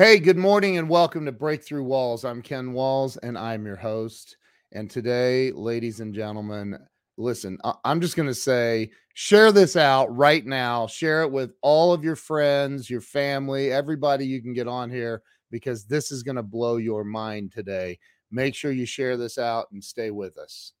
[0.00, 2.24] Hey, good morning and welcome to Breakthrough Walls.
[2.24, 4.38] I'm Ken Walls and I'm your host.
[4.72, 6.78] And today, ladies and gentlemen,
[7.18, 10.86] listen, I- I'm just going to say share this out right now.
[10.86, 15.20] Share it with all of your friends, your family, everybody you can get on here
[15.50, 17.98] because this is going to blow your mind today.
[18.30, 20.72] Make sure you share this out and stay with us.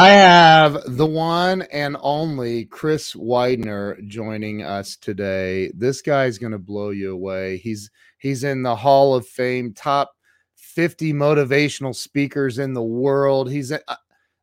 [0.00, 5.70] I have the one and only Chris Widener joining us today.
[5.76, 7.58] This guy's going to blow you away.
[7.58, 10.12] He's he's in the Hall of Fame, top
[10.56, 13.50] 50 motivational speakers in the world.
[13.50, 13.96] He's uh,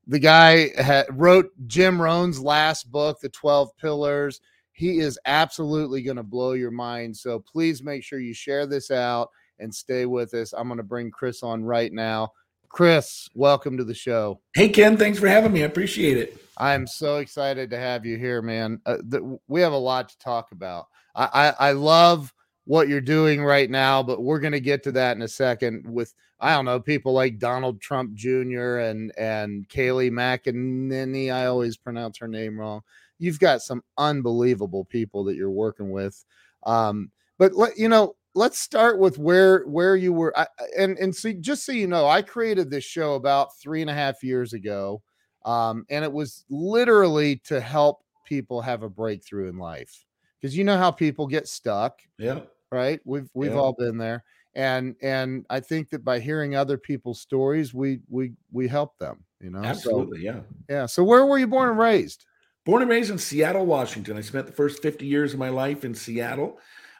[0.05, 4.41] the guy ha- wrote Jim Rohn's last book, The 12 Pillars.
[4.73, 7.17] He is absolutely going to blow your mind.
[7.17, 10.53] So please make sure you share this out and stay with us.
[10.53, 12.29] I'm going to bring Chris on right now.
[12.69, 14.39] Chris, welcome to the show.
[14.53, 15.63] Hey, Ken, thanks for having me.
[15.63, 16.37] I appreciate it.
[16.57, 18.81] I'm so excited to have you here, man.
[18.85, 20.87] Uh, the, we have a lot to talk about.
[21.15, 22.33] I, I, I love
[22.65, 25.85] what you're doing right now, but we're going to get to that in a second
[25.87, 28.77] with I don't know people like Donald Trump Jr.
[28.77, 31.33] and and Kayleigh McEnany.
[31.33, 32.81] I always pronounce her name wrong.
[33.19, 36.23] You've got some unbelievable people that you're working with.
[36.63, 40.37] Um, but let you know, let's start with where where you were.
[40.37, 43.89] I, and and see, just so you know, I created this show about three and
[43.89, 45.01] a half years ago,
[45.45, 50.05] um, and it was literally to help people have a breakthrough in life
[50.39, 51.99] because you know how people get stuck.
[52.17, 53.59] Yeah right we've we've Yeah.
[53.59, 58.33] all been there and and i think that by hearing other people's stories we we
[58.51, 60.21] we help them you know Absolutely.
[60.21, 60.41] Yeah.
[60.69, 62.25] yeah so where were you born and raised
[62.65, 64.17] Born and raised in Seattle, Washington.
[64.17, 66.59] I spent the first 50 years of my life in Seattle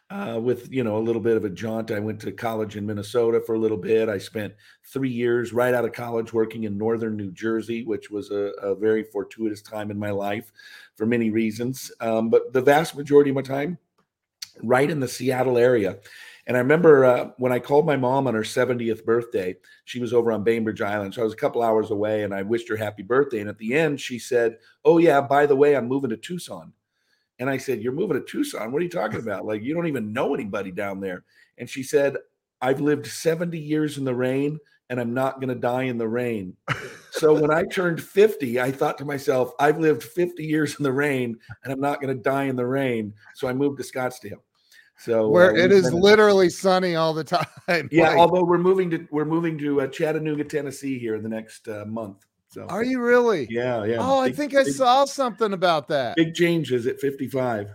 [0.10, 1.92] uh, with, you know, a little bit of a jaunt.
[1.92, 4.08] I went to college in Minnesota for a little bit.
[4.08, 4.54] I spent
[4.86, 8.76] three years right out of college working in northern New Jersey, which was a, a
[8.76, 10.52] very fortuitous time in my life
[10.96, 11.92] for many reasons.
[12.00, 13.78] Um, but the vast majority of my time
[14.64, 15.98] right in the Seattle area.
[16.48, 20.14] And I remember uh, when I called my mom on her 70th birthday, she was
[20.14, 21.14] over on Bainbridge Island.
[21.14, 23.42] So I was a couple hours away and I wished her happy birthday.
[23.42, 26.72] And at the end, she said, Oh, yeah, by the way, I'm moving to Tucson.
[27.40, 28.72] And I said, You're moving to Tucson?
[28.72, 29.46] What are you talking about?
[29.46, 31.24] Like, you don't even know anybody down there.
[31.58, 32.18] And she said,
[32.62, 34.60] I've lived 70 years in the rain
[34.90, 36.56] and I'm not going to die in the rain.
[37.12, 40.92] So when I turned 50, I thought to myself, I've lived 50 years in the
[40.92, 43.12] rain and I'm not going to die in the rain.
[43.34, 44.42] So I moved to Scottsdale.
[45.00, 47.24] So where uh, it we've literally sunny all the
[47.68, 48.10] time yeah.
[48.10, 51.68] Like, Although we're moving to we're moving to uh, Chattanooga, Tennessee here in the next
[51.68, 52.27] uh, month.
[52.50, 53.98] So are you really Yeah, yeah.
[54.00, 57.70] oh i think i big- saw something about that big changes at 55.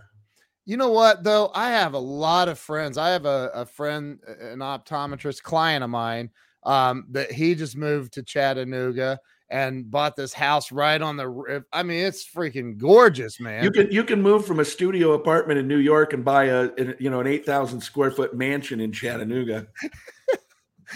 [0.65, 1.51] You know what, though?
[1.53, 2.97] I have a lot of friends.
[2.97, 6.29] I have a, a friend, an optometrist client of mine,
[6.63, 9.19] um, that he just moved to Chattanooga
[9.49, 11.65] and bought this house right on the.
[11.73, 13.63] I mean, it's freaking gorgeous, man.
[13.63, 16.69] You can you can move from a studio apartment in New York and buy a,
[16.97, 19.67] you know an 8,000 square foot mansion in Chattanooga.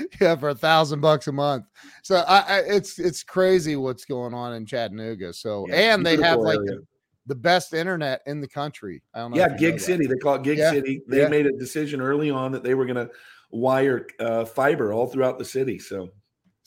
[0.21, 1.65] yeah, for a thousand bucks a month.
[2.03, 5.33] So I, I, it's it's crazy what's going on in Chattanooga.
[5.33, 6.85] So Yeah, and they have like the,
[7.25, 9.01] the best internet in the country.
[9.13, 9.37] I don't know.
[9.37, 9.79] Yeah, you know Gig.
[9.79, 10.07] City.
[10.07, 11.01] They call it Gig Yeah, City.
[11.07, 11.27] They yeah.
[11.27, 13.09] made a decision early on that they were going to
[13.51, 15.79] wire uh, fiber all throughout the city.
[15.79, 16.09] So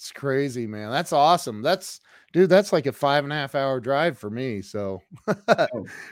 [0.00, 0.90] It's crazy, man.
[0.90, 1.60] That's awesome.
[1.60, 2.00] That's
[2.32, 2.48] dude.
[2.48, 4.62] That's like a five and a half hour drive for me.
[4.62, 5.36] So Oh,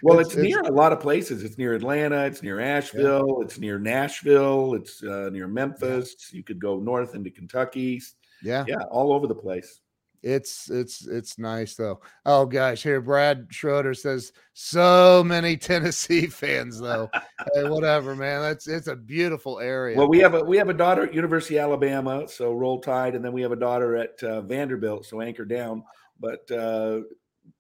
[0.03, 1.43] well, It's- it's, near a lot of places.
[1.43, 2.26] It's near Atlanta.
[2.26, 3.41] It's near Asheville.
[3.41, 4.75] It's near Nashville.
[4.75, 6.31] It's uh, near Memphis.
[6.34, 8.03] You could go north into Kentucky.
[8.43, 9.81] yeah, Yeah, all over the place.
[10.22, 12.00] It's it's it's nice though.
[12.26, 17.08] Oh gosh, here Brad Schroeder says so many Tennessee fans though.
[17.54, 18.42] hey, whatever, man.
[18.42, 19.96] That's it's a beautiful area.
[19.96, 23.14] Well, we have a we have a daughter at University of Alabama, so roll tide,
[23.14, 25.84] and then we have a daughter at uh, Vanderbilt, so anchor down.
[26.20, 27.00] But uh,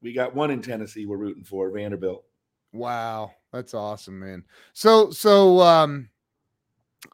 [0.02, 1.06] we got one in Tennessee.
[1.06, 2.24] We're rooting for Vanderbilt.
[2.72, 4.44] Wow, that's awesome, man.
[4.72, 6.08] So so um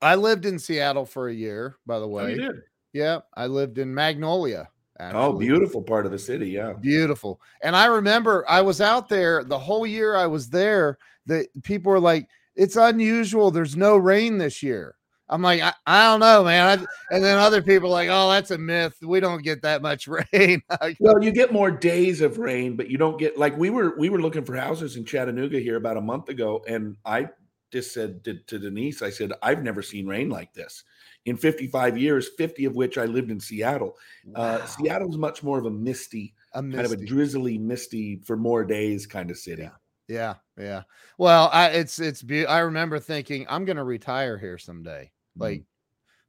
[0.01, 2.31] I lived in Seattle for a year, by the Oh, way.
[2.31, 2.57] you did?
[2.93, 4.69] Yeah, I lived in Magnolia.
[5.01, 6.51] Oh, beautiful part of the city.
[6.51, 6.73] Yeah.
[6.73, 7.41] beautiful.
[7.63, 10.99] And I remember I was out there the whole year I was there.
[11.27, 13.51] That people were like, "It's unusual.
[13.51, 14.95] There's no rain this year."
[15.31, 16.79] I'm like, I, I don't know, man.
[16.79, 18.97] I, and then other people are like, "Oh, that's a myth.
[19.03, 20.63] We don't get that much rain."
[21.01, 24.11] Well, you get more days of rain, but you don't get like we were we
[24.11, 27.31] were looking for houses in Chattanooga here about a month ago, and I
[27.73, 30.85] just said to, to Denise, I said, I've never seen rain like this
[31.27, 33.97] in 55 years, 50 of which I lived in Seattle.
[34.35, 34.67] Uh, Wow.
[34.67, 39.07] Seattle's much more of a misty, A kind of a drizzly, misty for more days
[39.07, 39.63] kind of city.
[39.63, 39.71] Yeah.
[40.07, 40.83] Yeah, yeah.
[41.17, 45.11] Well, I it's it's be- I remember thinking I'm going to retire here someday.
[45.35, 45.63] Like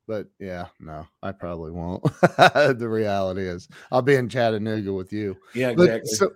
[0.08, 2.02] but yeah, no, I probably won't.
[2.38, 5.36] the reality is I'll be in Chattanooga with you.
[5.54, 6.12] Yeah, But exactly.
[6.14, 6.32] so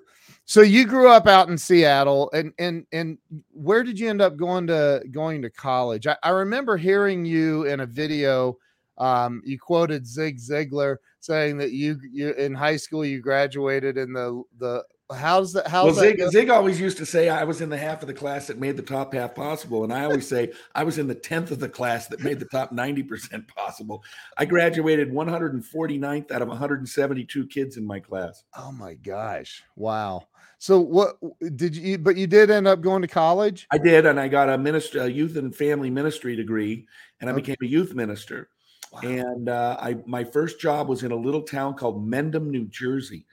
[0.49, 3.19] so you grew up out in Seattle and and and
[3.51, 6.07] where did you end up going to going to college?
[6.07, 8.57] I, I remember hearing you in a video
[8.97, 14.11] um you quoted Zig Ziglar saying that you you in high school you graduated in
[14.11, 14.83] the the
[15.15, 16.29] how's that how's well, Zig, go?
[16.29, 18.77] Zig always used to say I was in the half of the class that made
[18.77, 19.83] the top half possible.
[19.83, 22.45] And I always say I was in the 10th of the class that made the
[22.45, 24.03] top 90% possible.
[24.37, 28.43] I graduated 149th out of 172 kids in my class.
[28.57, 29.63] Oh my gosh.
[29.75, 30.27] Wow.
[30.59, 31.17] So what
[31.55, 33.65] did you but you did end up going to college?
[33.71, 36.85] I did, and I got a minister, a youth and family ministry degree,
[37.21, 37.41] and I Okay.
[37.41, 38.49] became a youth minister.
[38.91, 39.01] Wow.
[39.03, 43.25] And uh, I my first job was in a little town called Mendham, New Jersey.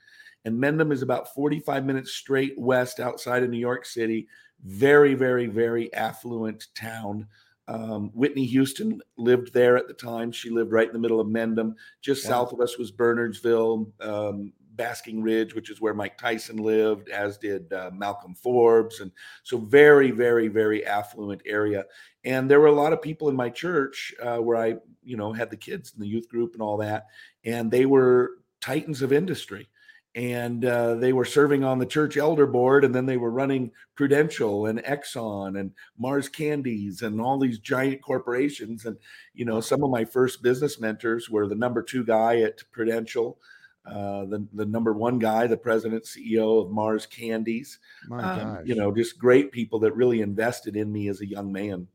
[0.47, 4.29] And Mendham is about 45 minutes straight west outside of New York City.
[4.65, 7.27] Very, very, very affluent town.
[7.67, 10.31] Um, Whitney Houston lived there at the time.
[10.31, 11.75] She lived right in the middle of Mendham.
[12.01, 12.31] Just Wow.
[12.31, 17.39] south of us was Bernardsville, um, Basking Ridge, which is where Mike Tyson lived, as
[17.39, 19.01] did uh, Malcolm Forbes.
[19.01, 19.11] And
[19.43, 21.87] so, very, very, very affluent area.
[22.23, 25.33] And there were a lot of people in my church uh, where I, you know,
[25.33, 27.07] had the kids in the youth group and all that.
[27.45, 29.69] And they were titans of industry.
[30.17, 33.71] And uh, they were serving on the church elder board, and then they were running
[33.95, 38.87] Prudential and Exxon and Mars Candies and all these giant corporations.
[38.87, 38.97] And
[39.35, 43.39] you know, some of my first business mentors were the number two guy at Prudential,
[43.85, 47.79] uh, the the number one guy, the president CEO of Mars Candies.
[48.09, 51.53] My Um, you know, just great people that really invested in me as a young
[51.53, 51.89] man.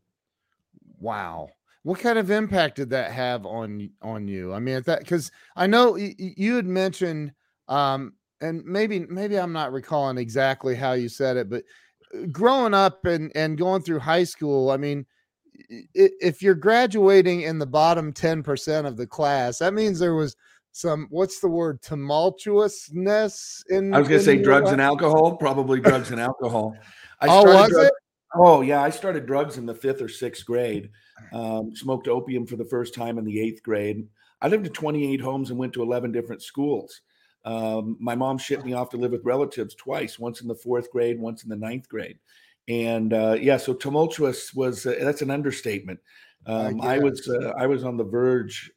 [0.99, 1.49] Wow.
[1.83, 4.53] What kind of impact did that have on on you?
[4.53, 7.33] I mean, at that because I know you had mentioned,
[7.71, 11.63] um, and maybe maybe I'm not recalling exactly how you said it, but
[12.13, 15.05] uh, growing up and and going through high school, I mean,
[15.93, 20.35] if you're graduating in the bottom ten percent of the class, that means there was
[20.73, 23.93] some what's the word tumultuousness in.
[23.93, 24.73] I was going to say drugs life?
[24.73, 26.75] and alcohol, probably drugs and alcohol.
[27.19, 27.93] I Oh, started was drug- it?
[28.35, 30.89] Oh yeah, I started drugs in the fifth or sixth grade.
[31.33, 34.07] Um, smoked opium for the first time in the eighth grade.
[34.41, 37.01] I lived in 28 homes and went to 11 different schools.
[37.43, 40.91] Um, my mom shipped me off to live with relatives twice, once in the fourth
[40.91, 42.19] grade, once in the ninth grade.
[42.67, 45.99] And uh, yeah, so tumultuous was uh, that's an understatement.
[46.45, 48.71] I Um, I was uh, I was on the verge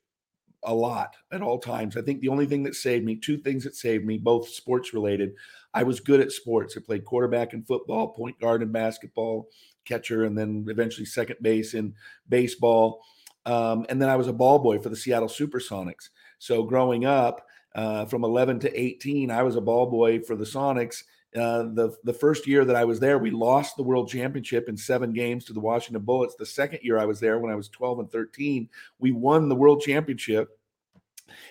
[0.64, 1.96] a lot at all times.
[1.96, 4.94] I think the only thing that saved me, two things that saved me, both sports
[4.94, 5.34] related.
[5.74, 6.76] I was good at sports.
[6.76, 9.48] I played quarterback in football, point guard in basketball,
[9.84, 11.94] catcher, and then eventually second base in
[12.28, 13.02] baseball.
[13.44, 16.08] Um, and then I was a ball boy for the Seattle Supersonics.
[16.38, 20.44] So growing up uh, from 11 to 18, I was a ball boy for the
[20.44, 21.04] Sonics.
[21.34, 24.76] Uh, the the first year that I was there, we lost the world championship in
[24.76, 26.36] seven games to the Washington Bullets.
[26.36, 28.68] The second year I was there, when I was 12 and 13,
[29.00, 30.56] we won the world championship.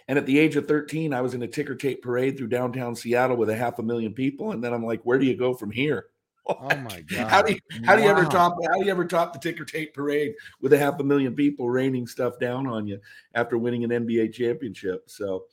[0.07, 2.95] And at the age of 13, I was in a ticker tape parade through downtown
[2.95, 4.51] Seattle with a half a million people.
[4.51, 6.07] And then I'm like, where do you go from here?
[6.45, 7.29] Oh my god!
[7.29, 9.63] How do you, how do you ever top how do you ever top the ticker
[9.63, 12.99] tape parade with a half a million people raining stuff down on you
[13.33, 15.09] after winning an NBA championship?
[15.09, 15.45] So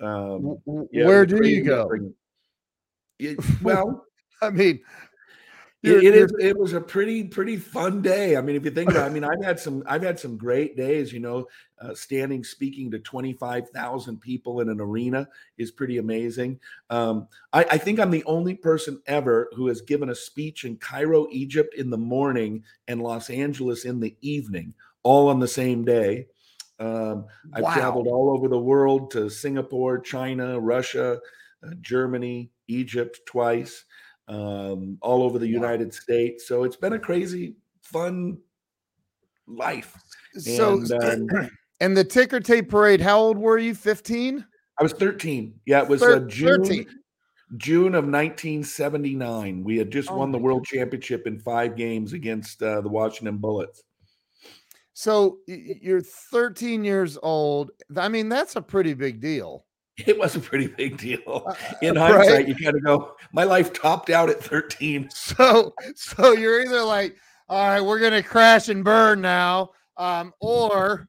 [0.00, 0.58] um,
[0.90, 1.90] yeah, Where do you go?
[3.18, 4.04] It- well,
[4.40, 4.80] I mean,
[5.82, 8.36] it, it is it was a pretty pretty fun day.
[8.36, 10.36] I mean if you think about it i mean i've had some i've had some
[10.36, 11.46] great days you know
[11.80, 16.58] uh, standing speaking to 25000 people in an arena is pretty amazing.
[16.90, 20.76] Um, I, I think i'm the only person ever who has given a speech in
[20.78, 25.84] cairo egypt in the morning and los angeles in the evening all on the same
[25.84, 26.26] day
[26.78, 27.74] um, i've Wow.
[27.74, 31.20] traveled all over the world to singapore china russia
[31.64, 33.84] uh, germany egypt twice
[34.28, 35.52] um, all over the Wow.
[35.62, 36.46] United States.
[36.46, 38.36] So it's been a crazy, fun
[39.46, 39.96] life.
[40.34, 40.92] So, And,
[41.32, 43.74] um, and the ticker tape parade, how old were you?
[43.74, 44.44] 15?
[44.78, 45.58] I was 13.
[45.64, 46.86] Yeah, it was Thir- uh, June, 13.
[47.56, 49.64] June of 1979.
[49.64, 53.38] We had just Oh won the world championship in five games against uh, the Washington
[53.38, 53.82] Bullets.
[54.98, 57.70] So you're 13 years old.
[57.96, 59.64] I mean, that's a pretty big deal.
[60.06, 61.44] It was a pretty big deal.
[61.46, 62.12] Uh, In right?
[62.14, 65.08] hindsight, you kind of go, my life topped out at 13.
[65.14, 67.16] So, so you're either like,
[67.48, 71.08] all right, we're gonna crash and burn now, um, or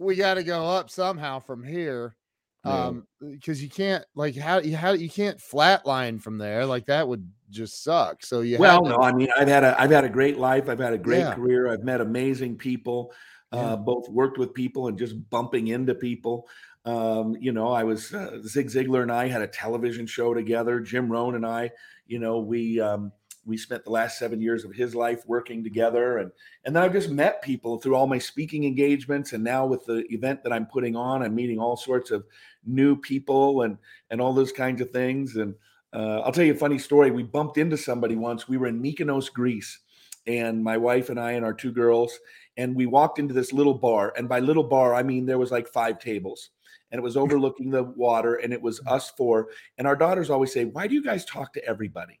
[0.00, 2.16] we got to go up somehow from here.
[2.64, 2.86] Yeah.
[2.86, 6.64] Um, because you can't like how you how you can't flatline from there.
[6.64, 8.24] Like that would just suck.
[8.24, 10.68] So you well, to- no, I mean I've had a I've had a great life.
[10.68, 11.34] I've had a great yeah.
[11.34, 11.68] career.
[11.68, 13.12] I've met amazing people.
[13.52, 16.48] Uh, both worked with people and just bumping into people.
[16.86, 20.80] Um, you know, I was uh, Zig Ziglar and I had a television show together.
[20.80, 21.70] Jim Rohn and I,
[22.06, 23.12] you know, we um,
[23.44, 26.32] we spent the last seven years of his life working together, and
[26.64, 30.04] and then I've just met people through all my speaking engagements, and now with the
[30.12, 32.24] event that I'm putting on, I'm meeting all sorts of
[32.64, 33.78] new people and
[34.10, 35.36] and all those kinds of things.
[35.36, 35.54] And
[35.92, 37.10] uh, I'll tell you a funny story.
[37.10, 38.48] We bumped into somebody once.
[38.48, 39.80] We were in Mykonos, Greece,
[40.26, 42.18] and my wife and I and our two girls,
[42.56, 44.12] and we walked into this little bar.
[44.16, 46.50] And by little bar, I mean there was like five tables
[46.92, 48.92] and it was overlooking the water and it was mm.
[48.92, 52.20] us four and our daughters always say why do you guys talk to everybody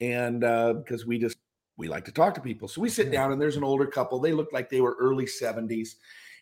[0.00, 1.36] and uh, because we just
[1.76, 4.18] we like to talk to people so we sit down and there's an older couple
[4.18, 5.96] they look like they were early 70s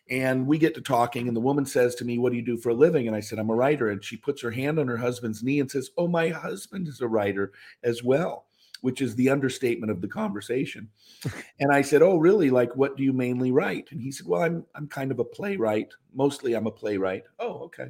[0.09, 2.57] and we get to talking and the woman says to me what do you do
[2.57, 4.87] for a living and i said i'm a writer and she puts her hand on
[4.87, 7.51] her husband's knee and says oh my husband is a writer
[7.83, 8.45] as well
[8.81, 10.89] which is the understatement of the conversation.
[11.59, 12.49] and I said, "Oh, really?
[12.49, 15.23] Like, what do you mainly write?" And he said, "Well, I'm I'm kind of a
[15.23, 15.93] playwright.
[16.13, 17.89] Mostly, I'm a playwright." Oh, okay.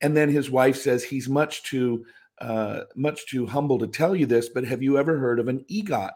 [0.00, 2.04] And then his wife says he's much too
[2.40, 5.64] uh, much too humble to tell you this, but have you ever heard of an
[5.70, 6.14] EGOT?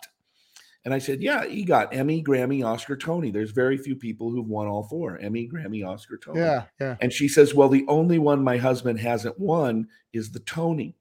[0.86, 3.32] And I said, Yeah, he got Emmy, Grammy, Oscar, Tony.
[3.32, 6.38] There's very few people who've won all four Emmy, Grammy, Oscar, Tony.
[6.38, 6.96] Yeah, yeah.
[7.00, 10.94] And she says, Well, the only one my husband hasn't won is the Tony.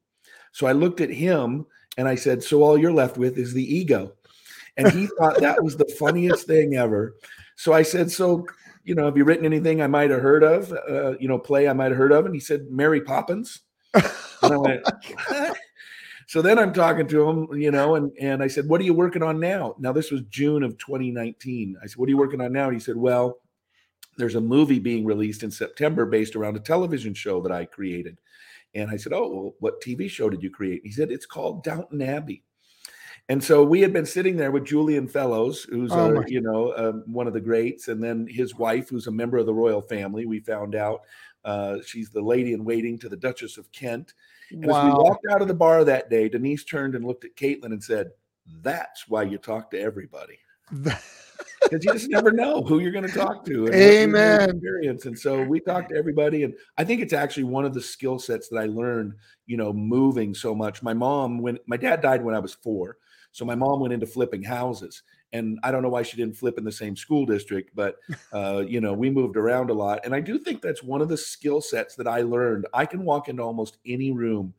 [0.53, 1.67] So I looked at him
[1.99, 4.13] and I said, So all you're left with is the ego.
[4.75, 7.15] And he thought that was the funniest thing ever.
[7.55, 8.47] So I said, So,
[8.85, 11.67] you know, have you written anything I might have heard of, uh, you know, play
[11.69, 12.25] I might have heard of?
[12.25, 13.61] And he said, Mary Poppins.
[13.93, 14.03] And
[14.41, 14.83] I went,
[16.27, 18.93] So then I'm talking to him, you know, and, and I said, What are you
[18.93, 19.75] working on now?
[19.79, 21.77] Now, this was June of 2019.
[21.81, 22.65] I said, What are you working on now?
[22.65, 23.39] And he said, Well,
[24.17, 28.19] there's a movie being released in September based around a television show that I created.
[28.73, 30.81] And I said, Oh, well, what TV show did you create?
[30.83, 32.43] He said, It's called Downton Abbey.
[33.27, 36.69] And so we had been sitting there with Julian Fellowes, who's oh a, you know
[36.69, 39.81] uh, one of the greats, and then his wife, who's a member of the royal
[39.81, 40.27] family.
[40.27, 41.01] We found out
[41.43, 44.13] uh, she's the lady in waiting to the Duchess of Kent.
[44.51, 44.79] And wow.
[44.79, 47.65] as we walked out of the bar that day, Denise turned and looked at Caitlin
[47.65, 48.11] and said,
[48.61, 50.39] "That's why you talk to everybody."
[50.71, 50.99] because
[51.71, 53.71] you just never know who you're going to talk to.
[53.73, 54.49] Amen.
[54.49, 57.81] Experience, and so we talk to everybody, and I think it's actually one of the
[57.81, 59.13] skill sets that I learned.
[59.45, 60.81] You know, moving so much.
[60.81, 62.97] My mom, when my dad died when I was four,
[63.31, 65.03] so my mom went into flipping houses,
[65.35, 67.97] and I don't know why she didn't flip in the same school district, but
[68.33, 71.09] uh, you know, we moved around a lot, and I do think that's one of
[71.09, 72.67] the skill sets that I learned.
[72.73, 74.53] I can walk into almost any room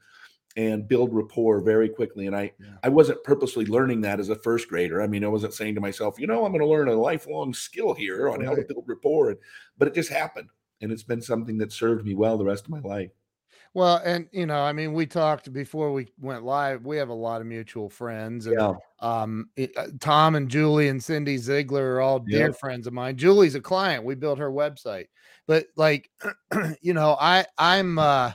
[0.56, 2.26] and build rapport very quickly.
[2.26, 2.70] And I, yeah.
[2.82, 5.02] I wasn't purposely learning that as a first grader.
[5.02, 7.52] I mean, I wasn't saying to myself, you know, I'm going to learn a lifelong
[7.52, 8.48] skill here on right.
[8.48, 9.36] how to build rapport.
[9.76, 10.48] But it just happened.
[10.80, 13.10] And it's been something that served me well the rest of my life.
[13.76, 16.86] Well, and you know, I mean, we talked before we went live.
[16.86, 18.72] We have a lot of mutual friends, and yeah.
[19.00, 22.52] um, it, uh, Tom and Julie and Cindy Ziglar are all dear yeah.
[22.52, 23.18] friends of mine.
[23.18, 24.02] Julie's a client.
[24.02, 25.08] We built her website,
[25.46, 26.10] but like,
[26.80, 28.32] you know, I I'm uh,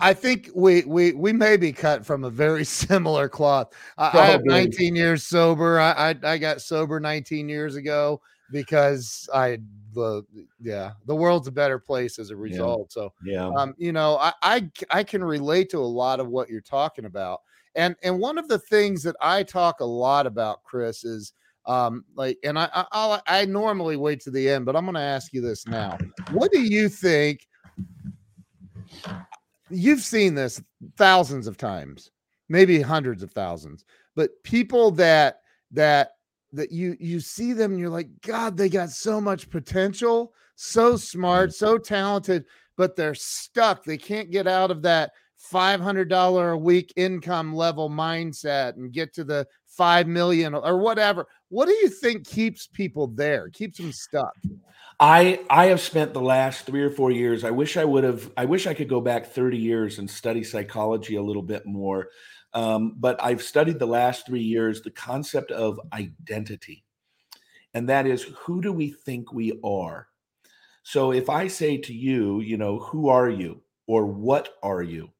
[0.00, 3.74] I think we we we may be cut from a very similar cloth.
[3.98, 5.78] I, I have 19 years sober.
[5.78, 9.58] I, I, I got sober 19 years ago because I
[9.96, 10.24] the
[10.60, 12.92] yeah the world's a better place as a result.
[12.96, 13.02] Yeah.
[13.02, 16.48] So yeah, um, you know, I, I I can relate to a lot of what
[16.48, 17.40] you're talking about.
[17.74, 21.32] And and one of the things that I talk a lot about, Chris, is
[21.66, 25.00] um like and I I I normally wait to the end, but I'm going to
[25.00, 25.98] ask you this now.
[26.30, 27.46] What do you think?
[29.70, 30.62] you've seen this
[30.96, 32.10] thousands of times,
[32.48, 33.84] maybe hundreds of thousands,
[34.14, 35.40] but people that
[35.72, 36.12] that
[36.52, 40.96] that you you see them and you're like, God, they got so much potential, so
[40.96, 41.54] smart, mm.
[41.54, 42.44] so talented,
[42.76, 43.84] but they're stuck.
[43.84, 45.12] They can't get out of that
[45.52, 51.26] $500 a week income level mindset and get to the 5 million or whatever.
[51.48, 54.32] What do you think keeps people there, keeps them stuck?
[54.98, 57.44] I I have spent the last three or four years.
[57.44, 58.30] I wish I would have.
[58.36, 62.08] I wish I could go back thirty years and study psychology a little bit more.
[62.56, 66.84] Um, but I've studied the last three years the concept of identity,
[67.74, 70.08] and that is who do we think we are.
[70.82, 75.10] So if I say to you, you know, who are you or what are you?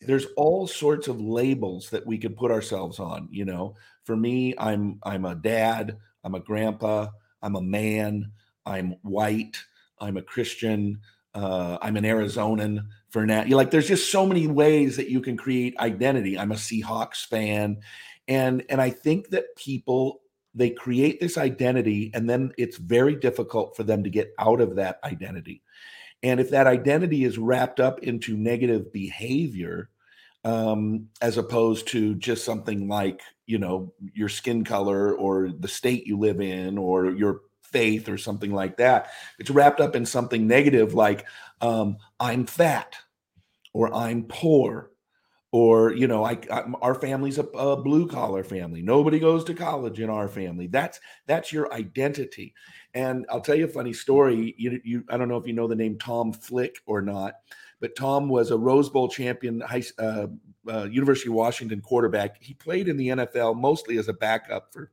[0.00, 3.28] There's all sorts of labels that we could put ourselves on.
[3.30, 5.98] You know, for me, I'm I'm a dad.
[6.24, 7.08] I'm a grandpa.
[7.42, 8.32] I'm a man.
[8.66, 9.56] I'm white,
[10.00, 10.98] I'm a Christian,
[11.34, 13.42] uh, I'm an Arizonan for now.
[13.44, 16.38] You like, there's just so many ways that you can create identity.
[16.38, 17.78] I'm a Seahawks fan,
[18.28, 20.20] and and I think that people
[20.54, 24.76] they create this identity and then it's very difficult for them to get out of
[24.76, 25.62] that identity
[26.22, 29.90] and if that identity is wrapped up into negative behavior
[30.44, 36.06] um, as opposed to just something like you know your skin color or the state
[36.06, 40.46] you live in or your faith or something like that it's wrapped up in something
[40.46, 41.26] negative like
[41.60, 42.96] um, i'm fat
[43.76, 44.90] or i'm poor
[45.52, 48.82] or you know I, I our family's a, a blue collar family.
[48.82, 50.66] Nobody goes to college in our family.
[50.66, 52.54] That's that's your identity.
[52.94, 54.54] And i'll tell you a funny story.
[54.58, 57.34] You, you i don't know if you know the name tom flick or not
[57.80, 60.26] but tom was a rose bowl champion high, uh,
[60.68, 62.42] uh, university of washington quarterback.
[62.42, 64.90] He played in the nfl mostly as a backup for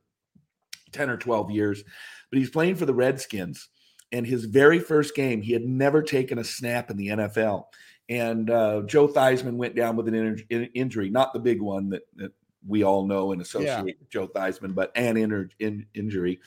[0.92, 1.82] 10 or 12 years
[2.30, 3.68] but he's playing for the redskins.
[4.12, 7.64] And his very first game he had never taken a snap in the nfl
[8.08, 12.02] and uh, Joe Theismann went down with an in- injury, not the big one that,
[12.16, 12.32] that
[12.66, 13.82] we all know and associate yeah.
[13.82, 16.40] with Joe Theismann, but an in- in- injury.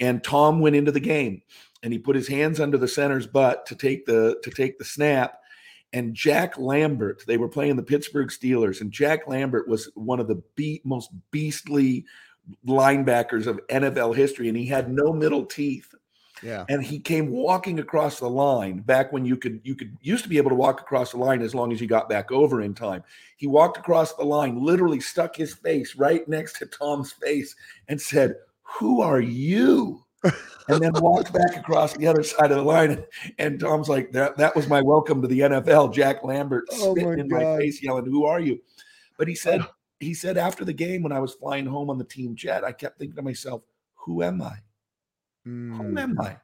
[0.00, 1.42] And Tom went into the game,
[1.82, 4.84] and he put his hands under the center's butt to take the to take the
[4.84, 5.38] snap.
[5.94, 10.28] And Jack Lambert, they were playing the Pittsburgh Steelers, and Jack Lambert was one of
[10.28, 12.06] the be- most beastly
[12.66, 15.94] linebackers of NFL history, and he had no middle teeth.
[16.42, 16.64] Yeah.
[16.68, 20.28] And he came walking across the line back when you could you could used to
[20.28, 22.74] be able to walk across the line as long as you got back over in
[22.74, 23.04] time.
[23.36, 27.54] He walked across the line, literally stuck his face right next to Tom's face
[27.88, 30.04] and said, "Who are you?"
[30.68, 33.04] and then walked back across the other side of the line.
[33.38, 37.20] And Tom's like, "That that was my welcome to the NFL." Jack Lambert oh spitting
[37.20, 37.42] in God.
[37.42, 38.60] my face, yelling, "Who are you?"
[39.16, 39.64] But he said,
[40.00, 42.72] he said after the game when I was flying home on the team jet, I
[42.72, 43.62] kept thinking to myself,
[43.94, 44.56] "Who am I?"
[45.46, 45.76] Mm.
[45.76, 46.36] Who am I?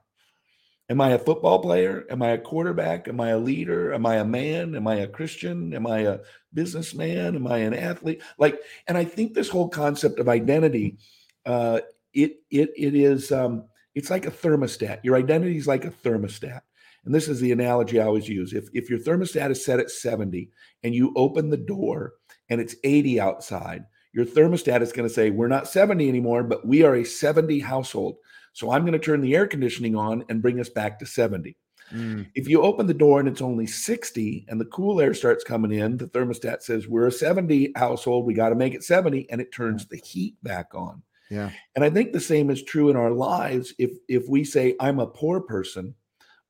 [0.91, 2.07] Am I a football player?
[2.11, 3.09] Am I a quarterback?
[3.09, 3.93] Am I a leader?
[3.93, 4.75] Am I a man?
[4.75, 5.75] Am I a Christian?
[5.75, 6.21] Am I a
[6.55, 7.37] businessman?
[7.37, 8.23] Am I an athlete?
[8.39, 10.97] Like, and I think this whole concept of identity,
[11.45, 11.81] uh,
[12.15, 13.65] it it it is um,
[13.95, 15.01] it's like a thermostat.
[15.05, 16.63] Your identity is like a thermostat.
[17.05, 18.53] And this is the analogy I always use.
[18.53, 20.51] If if your thermostat is set at 70
[20.85, 22.15] and you open the door
[22.49, 26.67] and it's 80 outside, your thermostat is going to say, We're not 70 anymore, but
[26.67, 28.17] we are a 70 household.
[28.53, 31.57] So I'm going to turn the air conditioning on and bring us back to 70.
[31.93, 32.29] Mm.
[32.35, 35.73] If you open the door and it's only 60 and the cool air starts coming
[35.73, 38.27] in, the thermostat says, We're a 70 household.
[38.27, 39.31] We got to make it 70.
[39.31, 41.03] And it turns the heat back on.
[41.31, 41.51] Yeah.
[41.75, 43.75] And I think the same is true in our lives.
[43.79, 45.95] If if we say I'm a poor person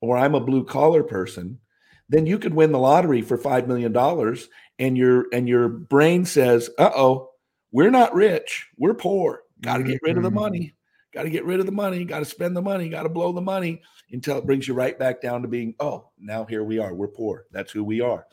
[0.01, 1.59] or I'm a blue collar person,
[2.07, 6.25] then you could win the lottery for five million dollars, and your and your brain
[6.25, 7.29] says, "Uh oh,
[7.71, 9.41] we're not rich, we're poor.
[9.61, 10.39] Got to get rid of the mm-hmm.
[10.39, 10.75] money."
[11.13, 13.31] Got to get rid of the money, got to spend the money, got to blow
[13.31, 16.77] the money until it brings you right back down to being, oh, now here we
[16.79, 16.93] are.
[16.93, 17.45] We're poor.
[17.51, 18.25] That's who we are.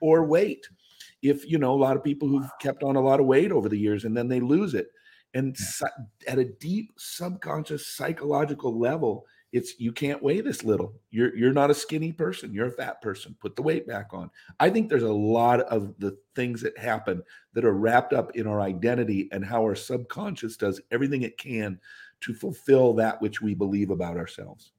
[0.00, 0.66] Or wait.
[1.22, 3.68] If, you know, a lot of people who've kept on a lot of weight over
[3.68, 4.88] the years and then they lose it.
[5.32, 5.56] And
[6.28, 10.94] at a deep subconscious psychological level, it's you can't weigh this little.
[11.10, 12.52] You're you're not a skinny person.
[12.52, 13.36] You're a fat person.
[13.40, 14.28] Put the weight back on.
[14.58, 18.48] I think there's a lot of the things that happen that are wrapped up in
[18.48, 21.78] our identity and how our subconscious does everything it can
[22.24, 24.72] to fulfill that which we believe about ourselves.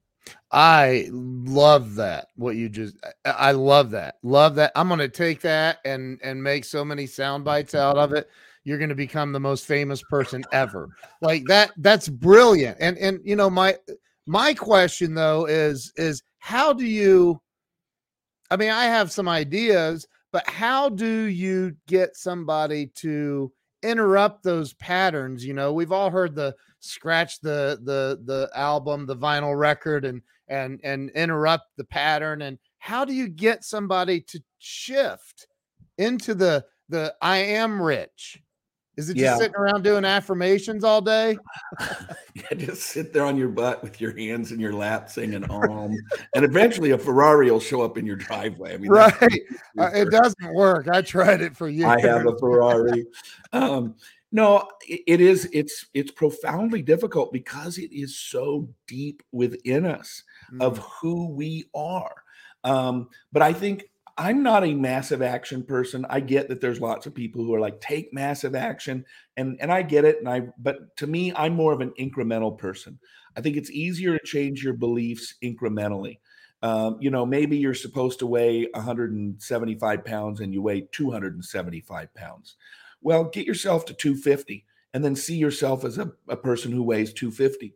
[0.50, 2.28] I love that.
[2.36, 4.16] What you just I love that.
[4.22, 4.72] Love that.
[4.74, 8.28] I'm going to take that and and make so many sound bites out of it.
[8.64, 10.88] You're going to become the most famous person ever.
[11.20, 12.78] Like that that's brilliant.
[12.80, 13.76] And and you know my
[14.26, 17.40] my question though is is how do you
[18.50, 23.52] I mean I have some ideas, but how do you get somebody to
[23.88, 25.72] interrupt those patterns you know?
[25.72, 31.10] We've all heard the scratch the the the album the vinyl record and and and
[31.10, 35.48] interrupt the pattern and how do you get somebody to shift
[35.98, 38.40] into the the i am rich
[38.96, 39.36] is it just yeah.
[39.36, 41.36] sitting around doing affirmations all day?
[42.34, 45.96] yeah, just sit there on your butt with your hands in your lap singing om.
[46.34, 48.74] and eventually a Ferrari will show up in your driveway.
[48.74, 49.14] I mean, right.
[49.78, 50.88] Uh, it doesn't work.
[50.88, 51.86] I tried it for you.
[51.86, 53.04] I have a Ferrari.
[53.52, 53.94] um,
[54.32, 60.62] no, it is it's it's profoundly difficult because it is so deep within us mm.
[60.62, 62.14] of who we are.
[62.64, 63.84] Um, but I think
[64.18, 66.06] I'm not a massive action person.
[66.08, 69.04] I get that there's lots of people who are like take massive action
[69.36, 72.56] and and I get it and I but to me I'm more of an incremental
[72.56, 72.98] person.
[73.36, 76.18] I think it's easier to change your beliefs incrementally.
[76.62, 82.56] Um, you know, maybe you're supposed to weigh 175 pounds and you weigh 275 pounds.
[83.02, 87.12] Well, get yourself to 250 and then see yourself as a, a person who weighs
[87.12, 87.74] 250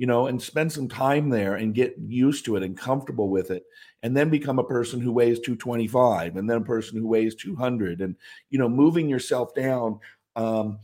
[0.00, 3.50] you know, and spend some time there and get used to it and comfortable with
[3.50, 3.64] it,
[4.02, 8.00] and then become a person who weighs 225, and then a person who weighs 200,
[8.00, 8.16] and
[8.48, 10.00] you know, moving yourself down.
[10.36, 10.78] Um,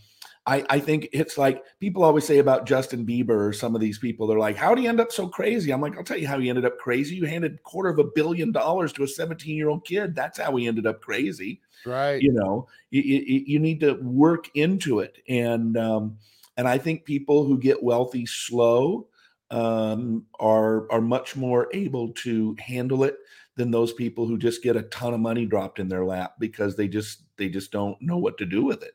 [0.45, 3.99] I, I think it's like people always say about Justin Bieber or some of these
[3.99, 4.27] people.
[4.27, 6.39] They're like, "How do you end up so crazy?" I'm like, "I'll tell you how
[6.39, 7.17] he ended up crazy.
[7.17, 10.15] You handed quarter of a billion dollars to a 17 year old kid.
[10.15, 12.21] That's how he ended up crazy." Right.
[12.21, 16.19] You know, you, you, you need to work into it, and um,
[16.57, 19.09] and I think people who get wealthy slow
[19.51, 23.17] um, are are much more able to handle it
[23.57, 26.77] than those people who just get a ton of money dropped in their lap because
[26.77, 28.95] they just they just don't know what to do with it.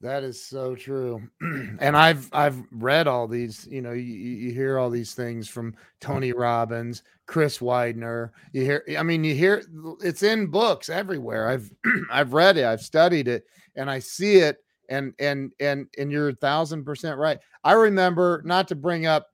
[0.00, 1.28] That is so true.
[1.40, 5.74] and I've I've read all these, you know, you, you hear all these things from
[6.00, 8.32] Tony Robbins, Chris Widener.
[8.52, 9.64] You hear I mean you hear
[10.00, 11.48] it's in books everywhere.
[11.48, 11.70] I've
[12.12, 16.30] I've read it, I've studied it, and I see it and and and and you're
[16.30, 17.38] a thousand percent right.
[17.64, 19.28] I remember not to bring up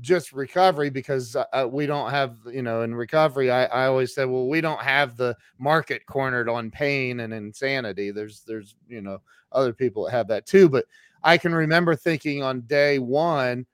[0.00, 4.14] just recovery because uh, uh, we don't have you know in recovery I, I always
[4.14, 9.02] said well we don't have the market cornered on pain and insanity there's there's you
[9.02, 9.18] know
[9.52, 10.86] other people that have that too but
[11.22, 13.66] i can remember thinking on day one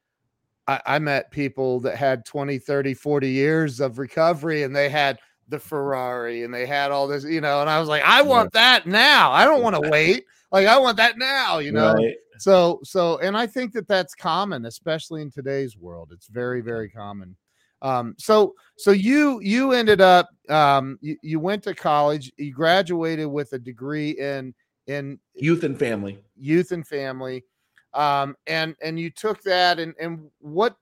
[0.67, 5.19] I, I met people that had 20 30 40 years of recovery and they had
[5.51, 8.53] the ferrari and they had all this you know and i was like i want
[8.53, 9.31] that now.
[9.33, 10.25] I don't want to wait.
[10.53, 11.93] Like i want that now you know?
[11.95, 12.15] Right.
[12.39, 16.11] So so and i think that that's common especially in today's world.
[16.13, 17.37] It's very very common.
[17.83, 23.27] Um so so you you ended up um you, you went to college you graduated
[23.27, 24.55] with a degree in
[24.87, 26.19] in youth and family.
[26.37, 27.45] Youth and family.
[27.93, 30.77] Um and and you took that and and what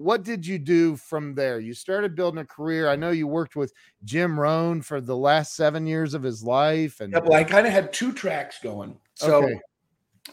[0.00, 1.60] what did you do from there?
[1.60, 2.88] You started building a career.
[2.88, 7.00] I know you worked with Jim Rohn for the last seven years of his life,
[7.00, 8.96] and yeah, well, I kind of had two tracks going.
[9.14, 9.60] So okay.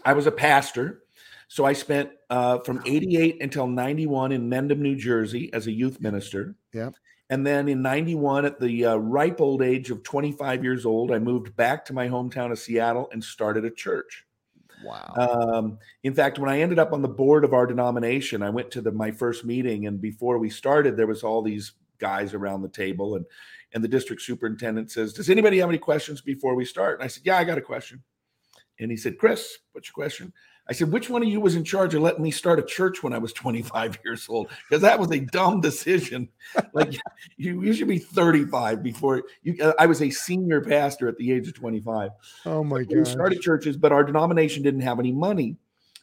[0.06, 1.04] I was a pastor.
[1.50, 6.02] So I spent uh, from 88 until 91 in Mendham, New Jersey as a youth
[6.02, 6.56] minister.
[6.74, 6.92] Yeah.
[7.30, 11.20] And then in 91, at the uh, ripe old age of 25 years old, I
[11.20, 14.26] moved back to my hometown of Seattle and started a church.
[14.84, 15.14] Wow.
[15.18, 18.70] Um, in fact, when I ended up on the board of our denomination, I went
[18.72, 22.62] to the, my first meeting, and before we started, there was all these guys around
[22.62, 23.26] the table, and
[23.74, 27.08] and the district superintendent says, "Does anybody have any questions before we start?" And I
[27.08, 28.04] said, "Yeah, I got a question."
[28.80, 30.34] And he said, Chris, what's your question?
[30.70, 33.02] I said, which one of you was in charge of letting me start a church
[33.02, 34.50] when I was 25 years old?
[34.70, 36.30] Because that was a dumb decision.
[36.74, 37.00] like
[37.38, 39.58] you, you should be 35 before you.
[39.62, 42.12] Uh, I was a senior pastor at the age of 25.
[42.46, 42.98] Oh my god!
[42.98, 45.58] We started churches, but our denomination didn't have any money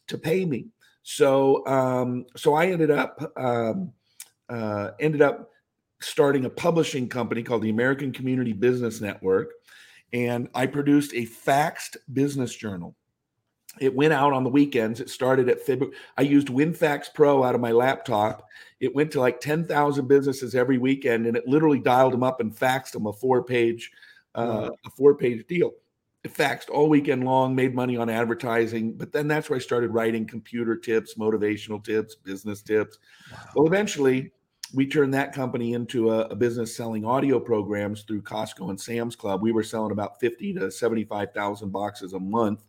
[0.07, 0.67] to pay me.
[1.03, 3.93] So, um, so I ended up um,
[4.49, 5.51] uh, ended up
[6.01, 9.53] starting a publishing company called the American Community Business Network
[10.15, 12.95] and I produced a faxed business journal.
[13.81, 15.01] It went out on the weekends.
[15.01, 15.97] It started at February.
[16.17, 18.47] I used WinFax Pro out of my laptop.
[18.81, 22.55] It went to like 10,000 businesses every weekend, and it literally dialed them up and
[22.55, 23.91] faxed them a four-page,
[24.35, 25.73] uh, a four-page deal.
[26.23, 28.95] It faxed all weekend long, made money on advertising.
[28.97, 32.99] But then that's where I started writing computer tips, motivational tips, business tips.
[33.31, 33.39] Wow.
[33.55, 34.33] Well, eventually,
[34.73, 39.15] we turned that company into a, a, business selling audio programs through Costco and Sam's
[39.15, 39.43] Club.
[39.43, 42.65] We were selling about 50 to 75,000 boxes a month,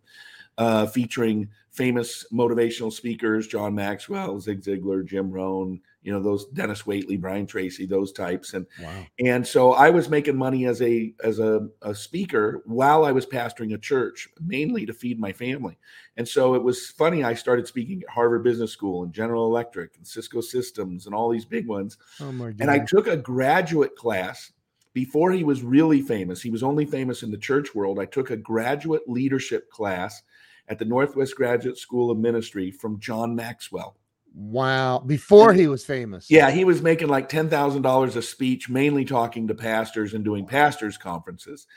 [0.58, 6.84] uh, featuring famous motivational speakers, John Maxwell, Zig Ziglar, Jim Rohn, you know those Dennis
[6.84, 9.06] Waitley, Brian Tracy, those types, and wow.
[9.20, 13.26] and so I was making money as a as a, a speaker while I was
[13.26, 15.78] pastoring a church, mainly to feed my family.
[16.16, 17.24] And so it was funny.
[17.24, 21.30] I started speaking at Harvard Business School and General Electric and Cisco Systems and all
[21.30, 21.98] these big ones.
[22.22, 22.62] Oh my God.
[22.62, 24.52] And I took a graduate class
[24.94, 26.42] before he was really famous.
[26.42, 28.00] He was only famous in the church world.
[28.00, 30.22] I took a graduate leadership class
[30.68, 33.96] at the Northwest Graduate School of Ministry from John Maxwell.
[34.34, 35.00] Wow.
[35.00, 36.30] Before he was famous.
[36.30, 40.98] Yeah, he was making like $10,000 a speech, mainly talking to pastors and doing pastors'
[40.98, 41.68] conferences.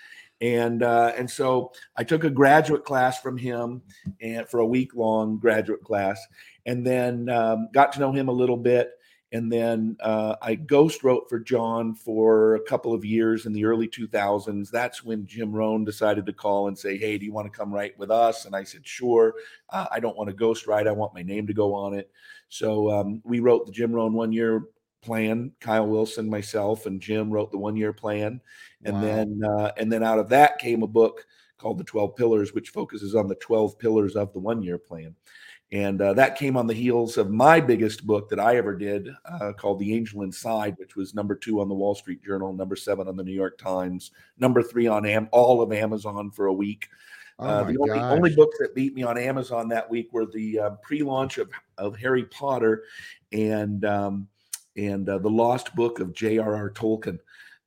[0.41, 3.83] And uh, and so I took a graduate class from him
[4.21, 6.25] and for a week long graduate class,
[6.65, 8.93] and then um, got to know him a little bit.
[9.31, 13.67] And then uh, I ghost wrote for John for a couple of years in the
[13.67, 14.71] early 2000s.
[14.71, 17.73] That's when Jim Rohn decided to call and say, Hey, do you want to come
[17.73, 18.47] write with us?
[18.47, 19.35] And I said, Sure.
[19.69, 20.87] Uh, I don't want to ghost write.
[20.87, 22.11] I want my name to go on it.
[22.49, 24.65] So um, we wrote the Jim Rohn one year
[25.03, 25.53] plan.
[25.61, 28.41] Kyle Wilson, myself, and Jim wrote the one year plan.
[28.85, 29.03] And wow.
[29.03, 31.27] then uh, and then out of that came a book
[31.59, 35.15] called The 12 Pillars, which focuses on the 12 pillars of the one year plan.
[35.71, 39.11] And uh, that came on the heels of my biggest book that I ever did
[39.27, 42.75] uh, called The Angel Inside, which was number two on the Wall Street Journal, number
[42.75, 46.53] seven on the New York Times, number three on Am- all of Amazon for a
[46.53, 46.89] week.
[47.39, 50.59] Oh uh, the only, only books that beat me on Amazon that week were the
[50.59, 52.85] uh, pre-launch of, of Harry Potter
[53.31, 54.27] and um,
[54.77, 56.71] and uh, the Lost Book of J.R.R.
[56.71, 57.19] Tolkien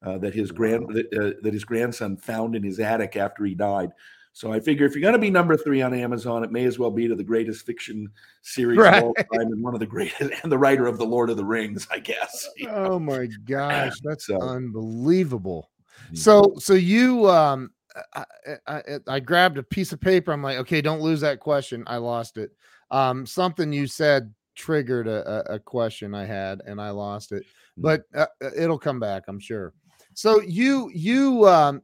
[0.03, 3.91] uh, that his grand that, that his grandson found in his attic after he died.
[4.33, 6.79] So I figure if you're going to be number three on Amazon, it may as
[6.79, 8.09] well be to the greatest fiction
[8.43, 8.97] series right.
[8.97, 11.37] of all time and one of the greatest, and the writer of the Lord of
[11.37, 12.47] the Rings, I guess.
[12.69, 15.69] Oh my gosh, that's so, unbelievable.
[16.05, 16.15] Mm-hmm.
[16.15, 17.71] So, so you, um,
[18.15, 18.25] I,
[18.67, 20.31] I, I grabbed a piece of paper.
[20.31, 21.83] I'm like, okay, don't lose that question.
[21.87, 22.51] I lost it.
[22.89, 27.47] Um, something you said triggered a, a question I had, and I lost it, mm.
[27.77, 29.73] but uh, uh, it'll come back, I'm sure.
[30.13, 31.81] So you, you, um,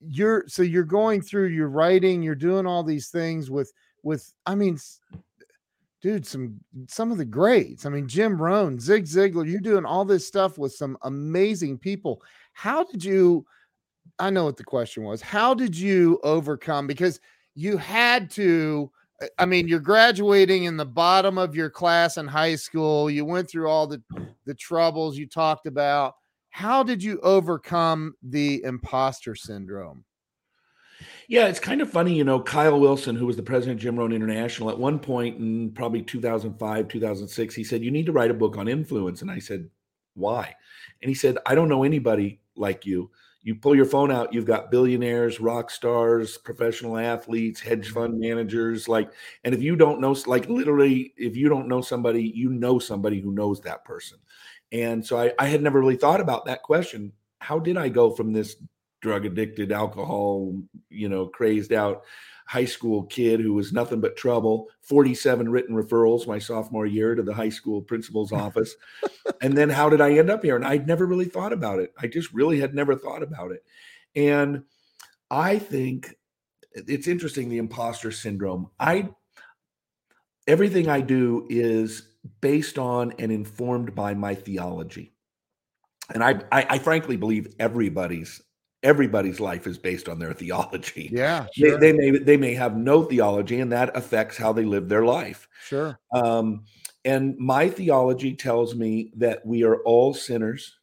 [0.00, 4.54] you're so you're going through you're writing you're doing all these things with with i
[4.54, 4.78] mean
[6.00, 7.84] dude some some of the greats.
[7.84, 12.22] I mean jim rohn zig ziglar you're doing all this stuff with some amazing people.
[12.52, 13.44] How did you
[14.18, 16.86] i know what the question was how did you overcome?
[16.86, 17.20] Because
[17.54, 22.28] you had to uh, i mean you're graduating in the bottom of your class in
[22.28, 23.10] high school.
[23.10, 24.00] You went through all the
[24.44, 26.14] the troubles you talked about
[26.58, 30.04] how did you overcome the imposter syndrome?
[31.28, 33.96] Yeah, it's kind of funny, you know, Kyle Wilson, who was the president of Jim
[33.96, 38.32] Rohn International, at one point in probably 2005, 2006, he said, You need to write
[38.32, 39.22] a book on influence.
[39.22, 39.70] And I said,
[40.14, 40.52] Why?
[41.00, 43.08] And he said, I don't know anybody like you.
[43.42, 47.94] You pull your phone out, you've got billionaires, rock stars, professional athletes, hedge mm-hmm.
[47.94, 48.88] fund managers.
[48.88, 49.12] Like,
[49.44, 53.20] and if you don't know, like, literally, if you don't know somebody, you know somebody
[53.20, 54.18] who knows that person.
[54.72, 57.12] And so I, I had never really thought about that question.
[57.40, 58.56] How did I go from this
[59.00, 60.54] drug addicted, alcohol,
[60.90, 62.02] you know, crazed out
[62.46, 67.22] high school kid who was nothing but trouble, 47 written referrals my sophomore year to
[67.22, 68.74] the high school principal's office.
[69.42, 70.56] and then how did I end up here?
[70.56, 71.92] And I'd never really thought about it.
[72.00, 73.62] I just really had never thought about it.
[74.16, 74.64] And
[75.30, 76.16] I think
[76.72, 78.70] it's interesting the imposter syndrome.
[78.80, 79.10] I
[80.46, 82.07] everything I do is
[82.40, 85.12] based on and informed by my theology.
[86.12, 88.40] And I, I, I frankly believe everybody's
[88.82, 91.10] everybody's life is based on their theology.
[91.12, 91.78] Yeah, sure.
[91.78, 95.04] they, they, may they may have no theology, and that affects how they live their
[95.04, 95.48] life.
[95.64, 95.98] Sure.
[96.12, 96.64] Um,
[97.04, 100.78] and my theology tells me that we are all sinners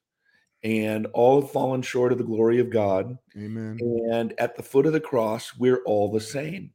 [0.64, 3.18] and all have fallen short of the glory of God.
[3.38, 3.78] Amen.
[4.12, 6.72] And at the foot of the cross, we're all the same.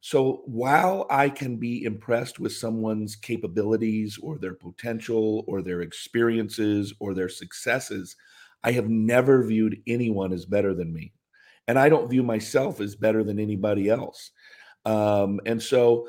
[0.00, 6.94] So while I can be impressed with someone's capabilities or their potential or their experiences
[7.00, 8.16] or their successes,
[8.64, 11.12] I have never viewed anyone as better than me.
[11.68, 14.30] And I don't view myself as better than anybody else.
[14.86, 16.08] Um, and so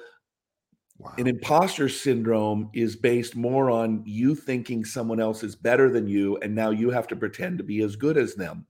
[0.97, 1.13] wow.
[1.17, 6.37] an imposter syndrome is based more on you thinking someone else is better than you.
[6.37, 8.65] And now you have to pretend to be as good as them.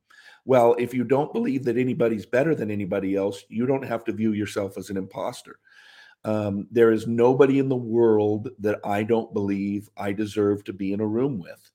[0.46, 4.12] Well, if you don't believe that anybody's better than anybody else, you don't have to
[4.12, 5.60] view yourself as an imposter.
[6.24, 10.94] Um, there is nobody in the world that I don't believe I deserve to be
[10.94, 11.72] in a room with.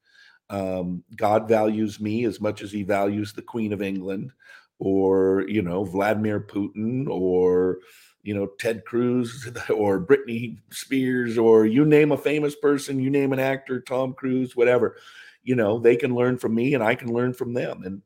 [0.51, 4.31] Um, God values me as much as he values the Queen of England
[4.79, 7.79] or, you know, Vladimir Putin or,
[8.23, 13.33] you know, Ted Cruz or Britney Spears or you name a famous person, you name
[13.33, 14.97] an actor, Tom Cruise, whatever.
[15.43, 17.83] You know, they can learn from me and I can learn from them.
[17.85, 18.03] And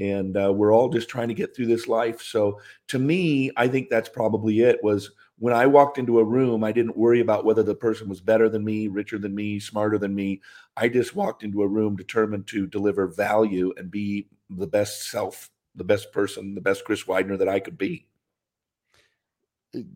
[0.00, 2.22] and uh, we're all just trying to get through this life.
[2.22, 6.64] So to me i think that's probably it was when i walked into a room
[6.64, 9.98] i didn't worry about whether the person was better than me richer than me smarter
[9.98, 10.40] than me.
[10.76, 15.50] I just walked into a room determined to deliver value and be the best self
[15.74, 18.06] the best person the best chris widener that i could be.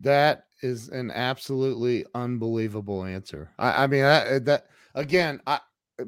[0.01, 3.51] That is an absolutely unbelievable answer.
[3.57, 5.59] I, I mean I, that again i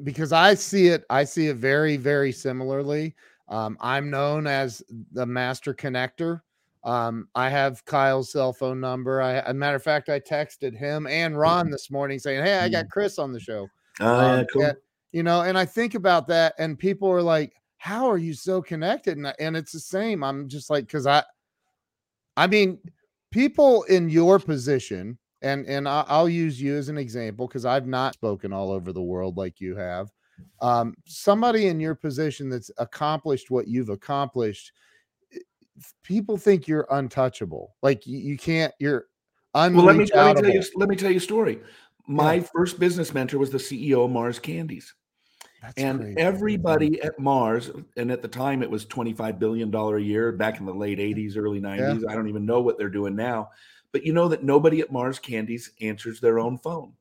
[0.02, 3.14] because i see it i see it very very similarly
[3.48, 4.82] um, I'm known as
[5.12, 6.40] the master connector.
[6.84, 9.20] Um, I have Kyle's cell phone number.
[9.20, 12.68] I, a matter of fact, I texted him and Ron this morning saying, "Hey, I
[12.68, 12.90] got mm.
[12.90, 13.68] Chris on the show."
[14.00, 14.62] Oh, um, cool.
[14.62, 14.76] And,
[15.12, 18.62] you know, and I think about that, and people are like, "How are you so
[18.62, 20.22] connected?" And, and it's the same.
[20.22, 21.24] I'm just like, because I,
[22.36, 22.78] I mean,
[23.32, 28.14] people in your position, and and I'll use you as an example because I've not
[28.14, 30.10] spoken all over the world like you have
[30.60, 34.72] um, somebody in your position that's accomplished what you've accomplished
[36.02, 37.74] people think you're untouchable.
[37.82, 39.06] Like you, you can't you're
[39.54, 41.60] well let me, let me tell you let me tell you a story.
[42.06, 42.46] My yeah.
[42.54, 44.94] first business mentor was the ceo of mars candies.
[45.62, 46.18] That's and crazy.
[46.18, 50.60] everybody at mars and at the time it was 25 billion dollar a year back
[50.60, 52.10] in the late 80s early 90s yeah.
[52.10, 53.50] i don't even know what they're doing now.
[53.92, 56.92] But you know that nobody at mars candies answers their own phone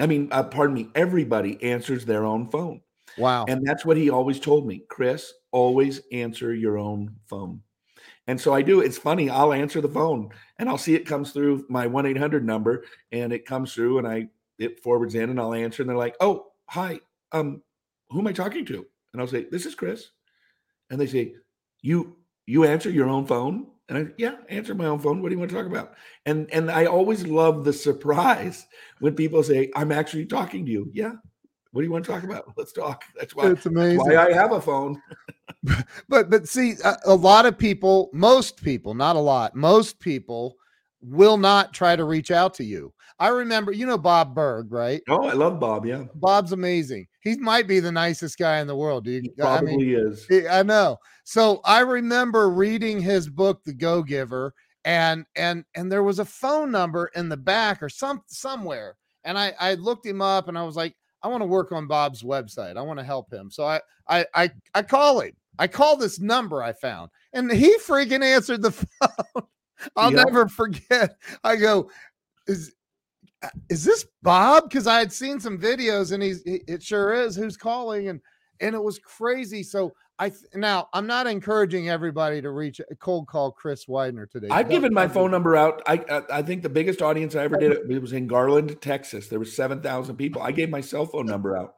[0.00, 2.80] I mean, uh, pardon me, everybody answers their own phone.
[3.16, 3.44] Wow.
[3.46, 7.60] And that's what he always told me Chris, always answer your own phone.
[8.26, 8.80] And so I do.
[8.80, 9.28] It's funny.
[9.28, 13.32] I'll answer the phone and I'll see it comes through my 1 800 number and
[13.32, 14.28] it comes through and I,
[14.58, 17.00] it forwards in and I'll answer and they're like, oh, hi,
[17.32, 17.62] um,
[18.08, 18.86] who am I talking to?
[19.12, 20.10] And I'll say, this is Chris.
[20.90, 21.34] And they say,
[21.82, 23.66] you, you answer your own phone?
[23.88, 25.20] And I, yeah, answer my own phone.
[25.20, 25.94] What do you want to talk about?
[26.24, 28.66] And and I always love the surprise
[29.00, 31.12] when people say, "I'm actually talking to you." Yeah.
[31.72, 32.52] What do you want to talk about?
[32.56, 33.04] Let's talk.
[33.18, 33.50] That's why.
[33.50, 33.98] It's amazing.
[33.98, 35.02] Why I have a phone.
[36.08, 40.56] but but see, a, a lot of people, most people, not a lot, most people
[41.02, 42.93] will not try to reach out to you.
[43.18, 45.00] I remember, you know, Bob Burg, right?
[45.08, 45.86] Oh, I love Bob.
[45.86, 47.06] Yeah, Bob's amazing.
[47.20, 49.04] He might be the nicest guy in the world.
[49.04, 49.20] Do you?
[49.22, 50.26] he probably I mean, is.
[50.26, 50.98] he- I know.
[51.24, 54.52] So I remember reading his book, The Go Giver,
[54.84, 59.38] and and and there was a phone number in the back or some somewhere, and
[59.38, 62.22] I I looked him up, and I was like, I want to work on Bob's
[62.22, 62.76] website.
[62.76, 63.50] I want to help him.
[63.50, 65.32] So I I I I call him.
[65.58, 69.44] I call this number I found, and he freaking answered the phone.
[69.96, 70.24] I'll Yeah.
[70.24, 71.16] never forget.
[71.44, 71.90] I go,
[72.48, 72.74] is
[73.68, 74.64] is this Bob?
[74.64, 77.36] Because I had seen some videos, and he's, it sure is.
[77.36, 78.08] Who's calling?
[78.08, 78.20] And
[78.60, 79.62] and it was crazy.
[79.62, 84.48] So I now I'm not encouraging everybody to reach cold call Chris Widener today.
[84.50, 85.82] I've given my phone number out.
[85.86, 89.28] I, I I think the biggest audience I ever did it, was in Garland, Texas.
[89.28, 90.40] There was seven thousand people.
[90.40, 91.74] I gave my cell phone number out,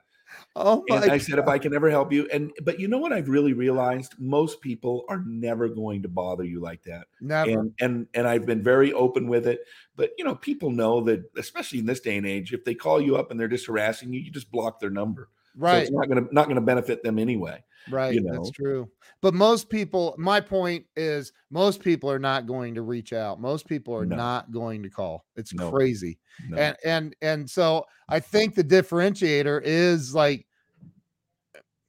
[0.54, 1.02] Oh my!
[1.02, 2.28] and I said if I can ever help you.
[2.32, 4.14] And but you know what I've really realized?
[4.18, 7.06] Most people are never going to bother you like that.
[7.20, 7.50] never.
[7.50, 9.60] and and and I've been very open with it.
[9.96, 13.00] But you know, people know that, especially in this day and age, if they call
[13.00, 15.28] you up and they're just harassing you, you just block their number.
[15.56, 17.62] So right, it's not gonna not gonna benefit them anyway.
[17.90, 18.14] right.
[18.14, 18.90] you That's true.
[19.22, 23.40] But most people, my point is, most people are not going to reach out.
[23.40, 24.16] Most people are No.
[24.16, 25.24] not going to call.
[25.36, 25.70] It's No.
[25.70, 26.18] crazy.
[26.48, 26.58] No.
[26.58, 30.46] and and and so i think the differentiator is like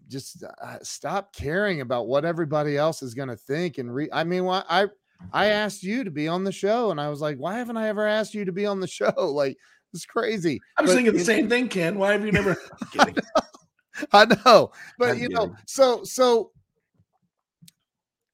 [0.08, 4.24] just uh, stop caring about what everybody else is going to think and re- i
[4.24, 4.88] mean why i
[5.34, 7.90] i asked you to be on the show and i was like why haven't i
[7.90, 9.58] ever asked you to be on the show like
[9.94, 11.98] it's crazy I was but thinking the same thing, Ken.
[12.00, 12.56] Why have you never?
[13.98, 14.10] Kidding.
[14.14, 16.52] I know, but I'm you know, so so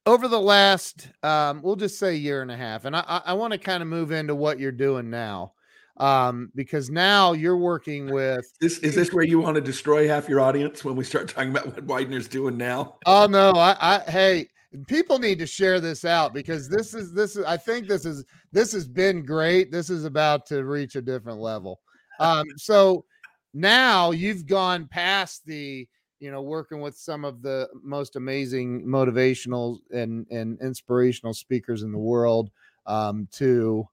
[0.06, 3.34] over the last, um, we'll just say year and a half, and I I, I
[3.34, 5.54] want to kind of move into what you're doing now,
[5.98, 8.46] um, because now you're working with.
[8.60, 11.52] This is this where you want to destroy half your audience when we start talking
[11.52, 12.98] about what Widener's doing now?
[13.06, 14.48] Oh no, I, I hey,
[14.88, 18.26] people need to share this out because this is this is I think this is
[18.52, 19.72] this has been great.
[19.72, 21.80] This is about to reach a different level.
[22.20, 23.06] Um, so
[23.54, 25.88] now you've gone past the
[26.20, 31.92] you know working with some of the most amazing motivational and and inspirational speakers in
[31.92, 32.50] the world
[32.86, 33.88] um, to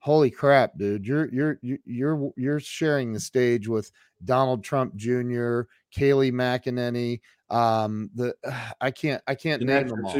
[0.00, 3.90] holy crap dude you're you're you- you're you're sharing the stage with
[4.24, 5.62] donald trump jr
[5.94, 8.34] kayleigh mcenany um the
[8.80, 10.12] i can't i can't name them all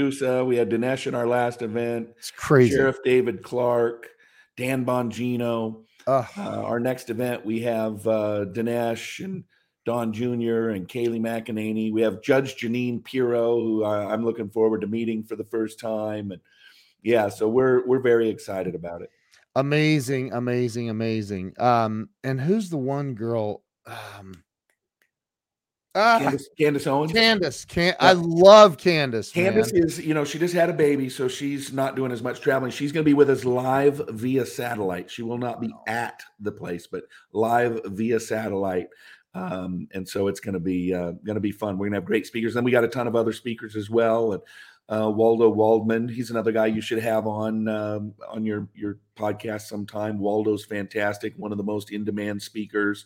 [0.44, 2.08] we had Dinesh in our last event.
[2.16, 4.08] it's crazy Sheriff David Clarke,
[4.56, 5.85] Dan Bongino.
[6.06, 9.44] Uh, our next event, we have uh, Dinesh and
[9.84, 10.70] Don Jr.
[10.70, 11.92] and Kayleigh McEnany.
[11.92, 15.80] We have Judge Jeanine Pirro, who I, I'm looking forward to meeting for the first
[15.80, 16.30] time.
[16.30, 16.40] And
[17.02, 19.10] yeah, so we're we're very excited about it.
[19.54, 24.34] amazing amazing amazing um and who's the one girl um
[25.96, 27.12] ah, Candace, Candace Owens.
[27.12, 29.82] candace can i love candace Candace man.
[29.82, 32.70] is, you know, she just had a baby, so she's not doing as much traveling.
[32.70, 35.10] She's going to be with us live via satellite.
[35.10, 38.88] She will not be at the place, but live via satellite.
[39.34, 41.76] Um, and so it's going to be uh, going to be fun.
[41.76, 42.54] We're going to have great speakers.
[42.54, 44.32] Then we got a ton of other speakers as well.
[44.32, 44.42] And
[44.88, 49.62] uh, Waldo Waldman, he's another guy you should have on um, on your your podcast
[49.62, 50.18] sometime.
[50.18, 53.04] Waldo's fantastic, one of the most in demand speakers.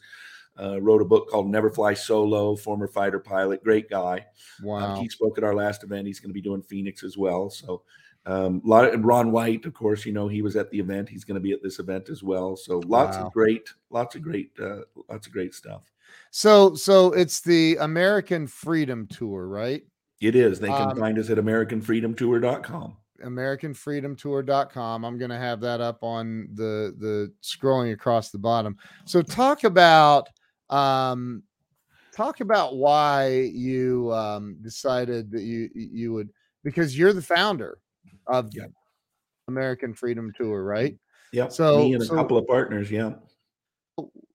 [0.61, 2.55] Uh, wrote a book called Never Fly Solo.
[2.57, 4.18] Former fighter pilot, great guy.
[4.18, 6.07] Um, wow he spoke at our last event.
[6.07, 7.49] He's going to be doing Phoenix as well.
[7.51, 7.83] So,
[8.27, 10.79] um, a lot of, and Ron White, of course, you know he was at the
[10.79, 11.09] event.
[11.09, 12.57] He's going to be at this event as well.
[12.57, 13.27] So, lots Wow.
[13.29, 15.90] of great, lots of great, uh, lots of great stuff.
[16.33, 19.83] so so it's the american freedom tour right
[20.20, 20.59] It is.
[20.61, 22.96] They can Um, find us at AmericanFreedomTour.com.
[23.25, 29.23] americanfreedomtour.com i'm going to have that up on the the scrolling across the bottom so
[29.23, 30.29] talk about
[30.70, 31.42] um
[32.12, 36.30] talk about why you um decided that you you would
[36.64, 37.78] because you're the founder
[38.26, 38.66] of Yeah.
[39.48, 40.96] american freedom tour right
[41.33, 41.52] Yep.
[41.52, 42.90] So- me and a so- couple of partners.
[42.90, 43.12] Yeah.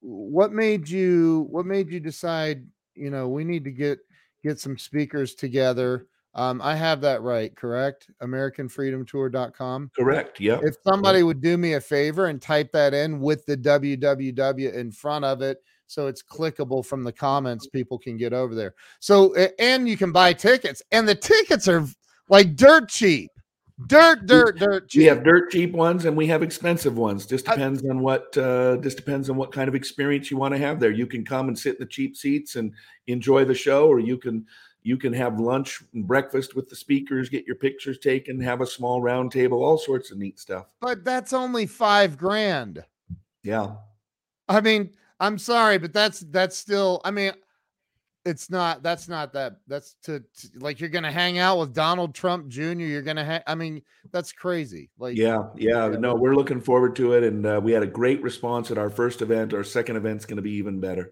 [0.02, 4.00] what made you what made you decide you know we need to get
[4.44, 10.40] get some speakers together um i have that right correct americanfreedomtour.com Correct.
[10.40, 10.60] Yeah.
[10.64, 14.92] if somebody would do me a favor and type that in with the www in
[14.92, 19.34] front of it so it's clickable from the comments people can get over there so
[19.60, 21.86] and you can buy tickets and the tickets are
[22.30, 23.30] like dirt cheap
[23.88, 27.26] dirt dirt dirt cheap we have dirt cheap ones and we have expensive ones.
[27.26, 30.54] Just I- depends on what uh just depends on what kind of experience you want
[30.54, 30.92] to have there.
[30.92, 32.72] You can come and sit in the cheap seats and
[33.08, 34.46] enjoy the show, or you can,
[34.84, 38.68] You can have lunch and breakfast with the speakers, get your pictures taken, have a
[38.68, 40.68] small round table, all sorts of neat stuff.
[40.80, 42.86] But that's only five grand.
[43.44, 43.76] Yeah.
[44.48, 47.02] I mean, I'm sorry, but that's that's still.
[47.06, 47.32] I mean,
[48.26, 48.84] it's not.
[48.84, 49.58] That's not that.
[49.68, 52.72] That's to, to like you're gonna hang out with Donald Trump Jr.
[52.72, 53.26] You're gonna.
[53.26, 54.90] Ha- I mean, that's crazy.
[54.98, 55.88] Like, yeah, yeah.
[55.88, 58.90] No, we're looking forward to it, and uh, we had a great response at our
[58.90, 59.54] first event.
[59.54, 61.12] Our second event's going to be even better.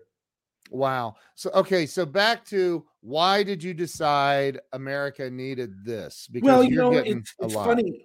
[0.70, 1.16] Wow.
[1.36, 6.28] So okay, so back to why did you decide America needed this?
[6.32, 8.04] Because well, you know, it's, it's funny.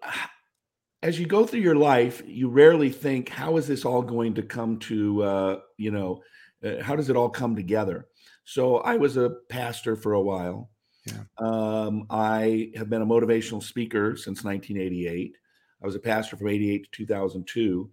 [1.03, 4.43] As you go through your life, you rarely think, "How is this all going to
[4.43, 6.23] come to?" Uh, you know,
[6.65, 8.09] uh, how does it all come together?
[8.45, 10.71] So I was a pastor for a while.
[11.07, 11.23] Yeah.
[11.39, 15.37] Um, I have been a motivational speaker since 1988.
[15.83, 17.91] I was a pastor from 88 to 2002.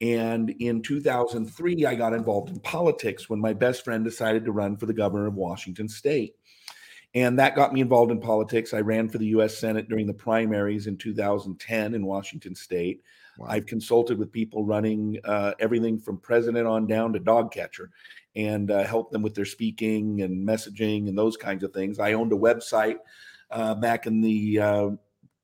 [0.00, 4.76] And in 2003, I got involved in politics when my best friend decided to run
[4.76, 6.34] for the governor of Washington state.
[7.14, 8.74] And that got me involved in politics.
[8.74, 13.02] I ran for the US Senate during the primaries in 2010 in Washington state.
[13.38, 13.46] Wow.
[13.48, 17.90] I've consulted with people running uh, everything from president on down to dog catcher
[18.36, 21.98] and uh, helped them with their speaking and messaging and those kinds of things.
[21.98, 22.98] I owned a website
[23.50, 24.90] uh, back in the uh,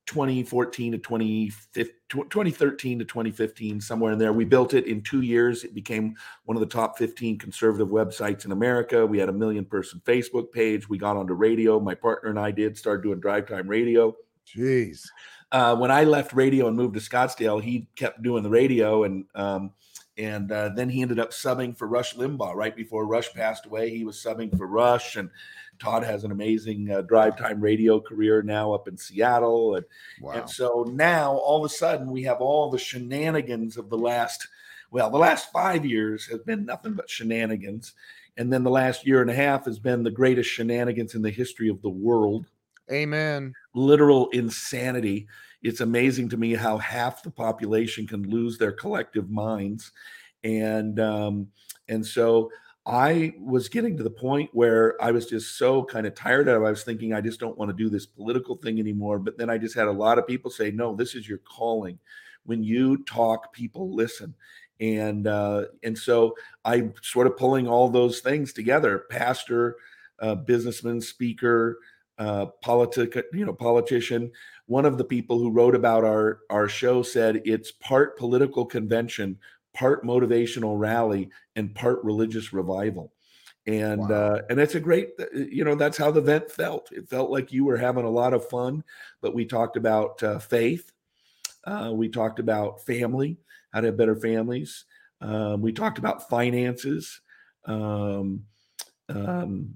[0.06, 4.32] 2014 to 2013 to 2015, somewhere in there.
[4.32, 5.64] We built it in two years.
[5.64, 9.06] It became one of the top 15 conservative websites in America.
[9.06, 10.88] We had a million person Facebook page.
[10.88, 11.80] We got onto radio.
[11.80, 14.14] My partner and I did start doing drive time radio.
[14.46, 15.02] Jeez.
[15.52, 19.24] Uh, when I left radio and moved to Scottsdale, he kept doing the radio and
[19.34, 19.72] um,
[20.16, 23.90] and uh, then he ended up subbing for Rush Limbaugh right before Rush passed away.
[23.90, 25.28] He was subbing for Rush and
[25.84, 29.76] Todd has an amazing uh, drive time radio career now up in Seattle.
[29.76, 29.84] And,
[30.20, 30.32] wow.
[30.32, 34.48] and so now all of a sudden we have all the shenanigans of the last,
[34.90, 37.92] well, the last five years has been nothing but shenanigans.
[38.38, 41.30] And then the last year and a half has been the greatest shenanigans in the
[41.30, 42.46] history of the world.
[42.90, 43.52] Amen.
[43.74, 45.26] Literal insanity.
[45.62, 49.92] It's amazing to me how half the population can lose their collective minds.
[50.42, 51.48] And um,
[51.88, 52.50] and so
[52.86, 56.62] I was getting to the point where I was just so kind of tired of.
[56.64, 59.18] I was thinking I just don't want to do this political thing anymore.
[59.18, 61.98] But then I just had a lot of people say, "No, this is your calling.
[62.44, 64.34] When you talk, people listen."
[64.80, 69.76] And uh, and so I'm sort of pulling all those things together: pastor,
[70.18, 71.78] uh, businessman, speaker,
[72.18, 74.30] uh, politic, you know, politician.
[74.66, 79.38] One of the people who wrote about our our show said it's part political convention,
[79.74, 83.12] part motivational rally and part religious revival.
[83.66, 84.14] And wow.
[84.14, 86.90] uh, and it's a great uh, you know that's how the event felt.
[86.92, 88.84] It felt like you were having a lot of fun
[89.22, 90.92] but we talked about uh, faith.
[91.64, 93.38] Uh, we talked about family
[93.74, 94.84] how to have better families.
[95.20, 97.20] Um, we talked about finances.
[97.64, 98.44] Um,
[99.08, 99.74] um,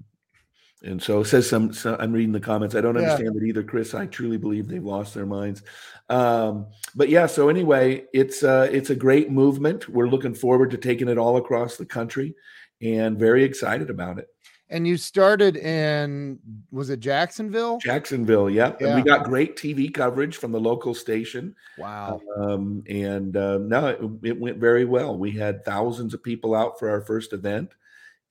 [0.83, 2.73] and so it says some, some, I'm reading the comments.
[2.73, 3.01] I don't yeah.
[3.01, 3.93] understand that either, Chris.
[3.93, 5.61] I truly believe they've lost their minds.
[6.09, 9.89] Um, but yeah, so anyway, it's uh, it's a great movement.
[9.89, 12.33] We're looking forward to taking it all across the country,
[12.81, 14.29] and very excited about it.
[14.71, 16.39] And you started in
[16.71, 17.79] was it Jacksonville?
[17.79, 18.73] Jacksonville, yeah.
[18.79, 18.87] yeah.
[18.87, 21.55] And we got great TV coverage from the local station.
[21.77, 22.21] Wow.
[22.37, 25.17] Um, and uh, no, it, it went very well.
[25.17, 27.73] We had thousands of people out for our first event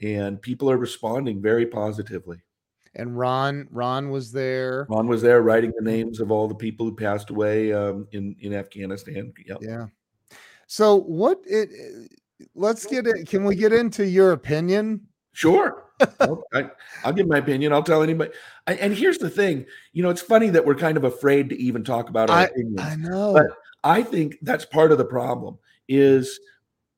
[0.00, 2.38] and people are responding very positively.
[2.94, 4.86] And Ron, Ron was there.
[4.88, 8.34] Ron was there writing the names of all the people who passed away um, in
[8.40, 9.32] in Afghanistan.
[9.46, 9.58] Yep.
[9.60, 9.86] Yeah.
[10.66, 11.70] So what it?
[12.54, 13.28] Let's get it.
[13.28, 15.06] Can we get into your opinion?
[15.32, 15.84] Sure.
[16.20, 16.70] I'll, I,
[17.04, 17.72] will give my opinion.
[17.72, 18.30] I'll tell anybody.
[18.66, 19.66] I, and here's the thing.
[19.92, 22.44] You know, it's funny that we're kind of afraid to even talk about our I,
[22.44, 22.80] opinions.
[22.80, 23.32] I know.
[23.32, 23.46] But
[23.82, 25.58] I think that's part of the problem.
[25.88, 26.38] Is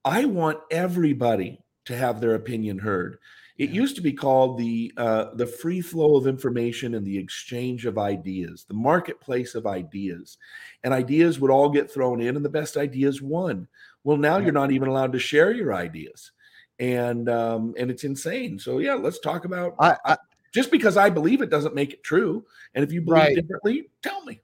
[0.04, 3.18] I want everybody to have their opinion heard.
[3.58, 7.84] It used to be called the uh, the free flow of information and the exchange
[7.84, 10.38] of ideas, the marketplace of ideas,
[10.82, 13.68] and ideas would all get thrown in, and the best ideas won.
[14.02, 14.44] Well, now yeah.
[14.44, 16.32] you're not even allowed to share your ideas,
[16.78, 18.58] and um, and it's insane.
[18.58, 19.74] So yeah, let's talk about.
[19.78, 20.16] I, I,
[20.52, 23.36] just because I believe it doesn't make it true, and if you believe right.
[23.36, 24.40] differently, tell me.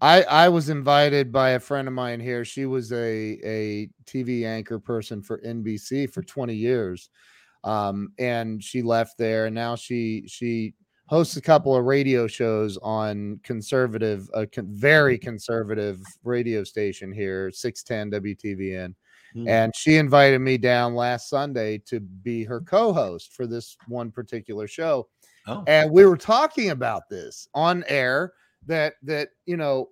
[0.00, 2.44] I I was invited by a friend of mine here.
[2.44, 7.10] She was a a TV anchor person for NBC for 20 years.
[7.62, 10.74] Um, and she left there and now she she
[11.06, 17.50] hosts a couple of radio shows on conservative a con- very conservative radio station here
[17.50, 18.94] 610 WTVN.
[19.36, 19.48] Mm.
[19.48, 24.68] And she invited me down last Sunday to be her co-host for this one particular
[24.68, 25.08] show.
[25.46, 25.64] Oh.
[25.66, 28.32] And we were talking about this on air
[28.66, 29.88] that that you know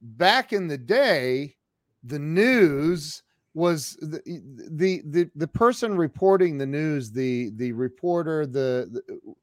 [0.00, 1.56] back in the day
[2.02, 3.22] the news
[3.54, 4.20] was the,
[4.70, 9.34] the the the person reporting the news the the reporter the, the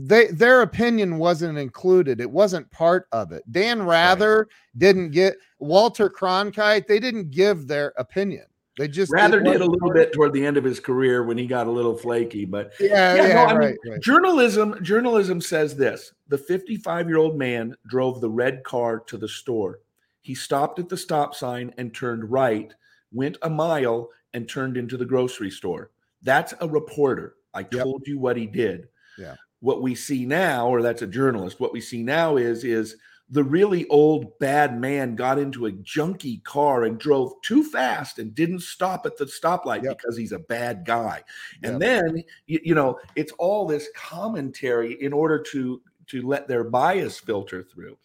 [0.00, 2.20] they their opinion wasn't included.
[2.20, 3.42] It wasn't part of it.
[3.50, 4.46] Dan Rather right.
[4.78, 6.86] didn't get Walter Cronkite.
[6.86, 8.44] They didn't give their opinion.
[8.78, 11.48] They just rather did a little bit toward the end of his career when he
[11.48, 12.44] got a little flaky.
[12.44, 14.00] But yeah, yeah, yeah no, I right, mean, right.
[14.00, 19.28] journalism journalism says this: the 55 year old man drove the red car to the
[19.28, 19.80] store.
[20.20, 22.72] He stopped at the stop sign and turned right,
[23.12, 25.90] went a mile, and turned into the grocery store.
[26.22, 27.34] That's a reporter.
[27.54, 28.88] I told you what he did.
[29.18, 29.34] Yeah.
[29.60, 32.96] What we see now, or that's a journalist, what we see now is is
[33.30, 38.34] the really old bad man got into a junky car and drove too fast and
[38.34, 39.98] didn't stop at the stoplight yep.
[39.98, 41.22] because he's a bad guy.
[41.62, 41.80] And yep.
[41.80, 47.18] then you, you, know, it's all this commentary in order to to let their bias
[47.18, 47.98] filter through.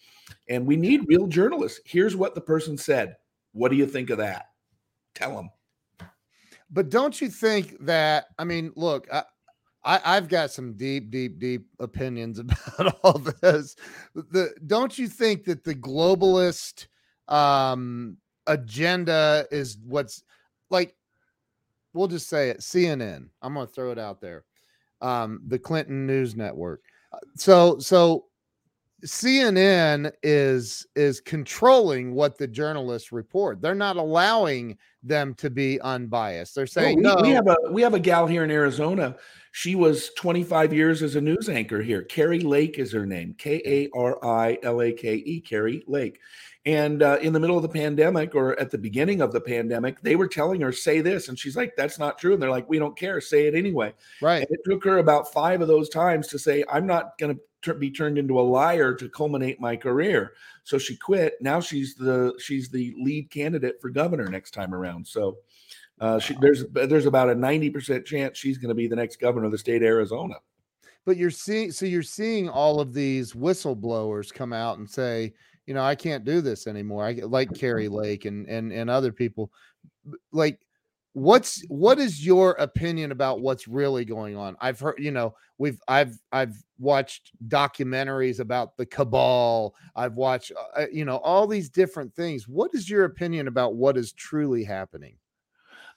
[0.50, 1.80] And we need real journalists.
[1.86, 3.16] Here's what the person said.
[3.54, 4.48] What do you think of that?
[5.16, 5.50] Tell them.
[6.70, 9.24] But don't you think that I mean, look, I,
[9.86, 13.76] I, have got some deep, deep, deep opinions about all this.
[14.14, 16.88] The don't you think that the globalist
[17.28, 18.18] um,
[18.48, 20.24] agenda is what's
[20.70, 20.96] like?
[21.94, 22.62] We'll just say it.
[22.62, 23.28] CNN.
[23.42, 24.46] I'm going to throw it out there.
[25.02, 26.82] Um, the Clinton News Network.
[27.12, 28.26] Uh, so, so
[29.06, 33.62] CNN is is controlling what the journalists report.
[33.62, 36.56] They're not allowing them to be unbiased.
[36.56, 37.16] They're saying no.
[37.16, 37.28] We, no.
[37.28, 39.16] we have a we have a gal here in Arizona
[39.56, 42.01] she was 25 years as a news anchor here.
[42.01, 43.36] Kari Lake is her name.
[43.38, 45.39] K A R I L A K E.
[45.41, 46.20] Kari Lake.
[46.66, 50.01] And uh, in the middle of the pandemic or at the beginning of the pandemic,
[50.01, 51.28] they were telling her, say this.
[51.28, 52.34] And she's like, that's not true.
[52.34, 53.22] And they're like, we don't care.
[53.22, 53.93] Say it anyway.
[54.22, 54.41] Right.
[54.41, 57.41] And it took her about five of those times to say, I'm not going to
[57.80, 60.34] be turned into a liar to culminate my career.
[60.64, 61.36] So she quit.
[61.41, 65.07] Now she's the she's the lead candidate for governor next time around.
[65.07, 65.38] So
[65.99, 69.45] uh, she, there's there's about a 90% chance she's going to be the next governor
[69.45, 70.36] of the state of Arizona.
[71.05, 75.34] But you're seeing so you're seeing all of these whistleblowers come out and say,
[75.66, 77.05] you know, I can't do this anymore.
[77.05, 79.51] I like Kari Lake and and and other people.
[80.32, 80.59] Like,
[81.14, 84.55] what's what is your opinion about what's really going on?
[84.59, 89.76] I've heard, you know, we've I've I've watched documentaries about the cabal.
[89.95, 92.47] I've watched, uh, you know, all these different things.
[92.47, 95.16] What is your opinion about what is truly happening?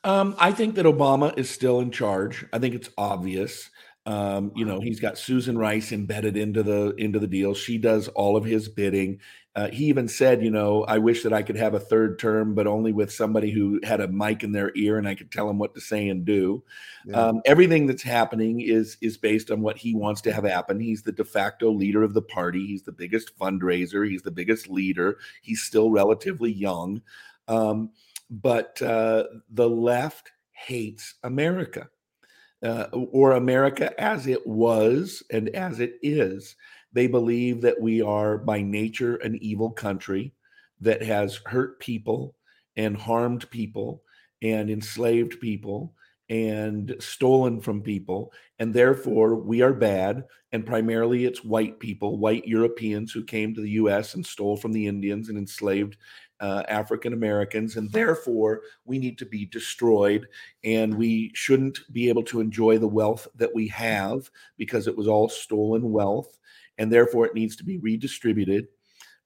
[0.04, 2.44] Um, I think that Obama is still in charge.
[2.52, 3.70] I think it's obvious.
[4.04, 7.54] Um, you know, he's got Susan Rice embedded into the into the deal.
[7.54, 9.18] She does all of his bidding.
[9.57, 12.54] Uh, he even said, you know, I wish that I could have a third term,
[12.54, 15.46] but only with somebody who had a mic in their ear and I could tell
[15.46, 16.62] them what to say and do.
[17.07, 17.16] Yeah.
[17.16, 20.78] Um, everything that's happening is is based on what he wants to have happen.
[20.78, 22.66] He's the de facto leader of the party.
[22.66, 24.07] He's the biggest fundraiser.
[24.07, 25.16] He's the biggest leader.
[25.40, 27.00] He's still relatively young.
[27.48, 27.92] Um,
[28.28, 31.88] but uh, the left hates America
[32.62, 36.57] uh, or America as it was and as it is.
[36.97, 40.32] They believe that we are by nature an evil country
[40.80, 42.34] that has hurt people
[42.74, 44.03] and harmed people
[44.40, 45.92] and enslaved people
[46.30, 48.32] and stolen from people.
[48.61, 50.24] And therefore, we are bad.
[50.53, 54.72] And primarily, it's white people, white Europeans who came to the US and stole from
[54.72, 55.99] the Indians and enslaved
[56.40, 60.26] uh, African Americans, and therefore we need to be destroyed,
[60.64, 65.09] and we shouldn't be able to enjoy the wealth that we have because it was
[65.09, 66.38] all stolen wealth,
[66.79, 68.68] and therefore it needs to be redistributed.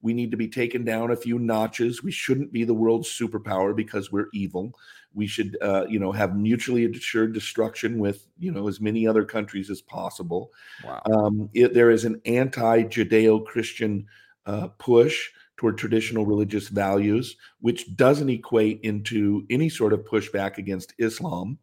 [0.01, 2.01] We need to be taken down a few notches.
[2.01, 4.73] We shouldn't be the world's superpower because we're evil.
[5.13, 9.25] We should, uh, you know, have mutually assured destruction with, you know, as many other
[9.25, 10.51] countries as possible.
[10.83, 11.01] Wow.
[11.13, 14.07] Um, it, there is an anti-Judeo-Christian
[14.47, 20.95] uh, push toward traditional religious values, which doesn't equate into any sort of pushback against
[20.97, 21.59] Islam.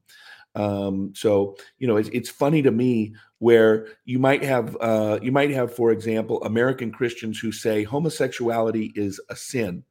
[0.55, 5.33] Um, so you know, it's, it's funny to me where you might have uh, you
[5.33, 9.85] might have, for example, American Christians who say homosexuality is a sin,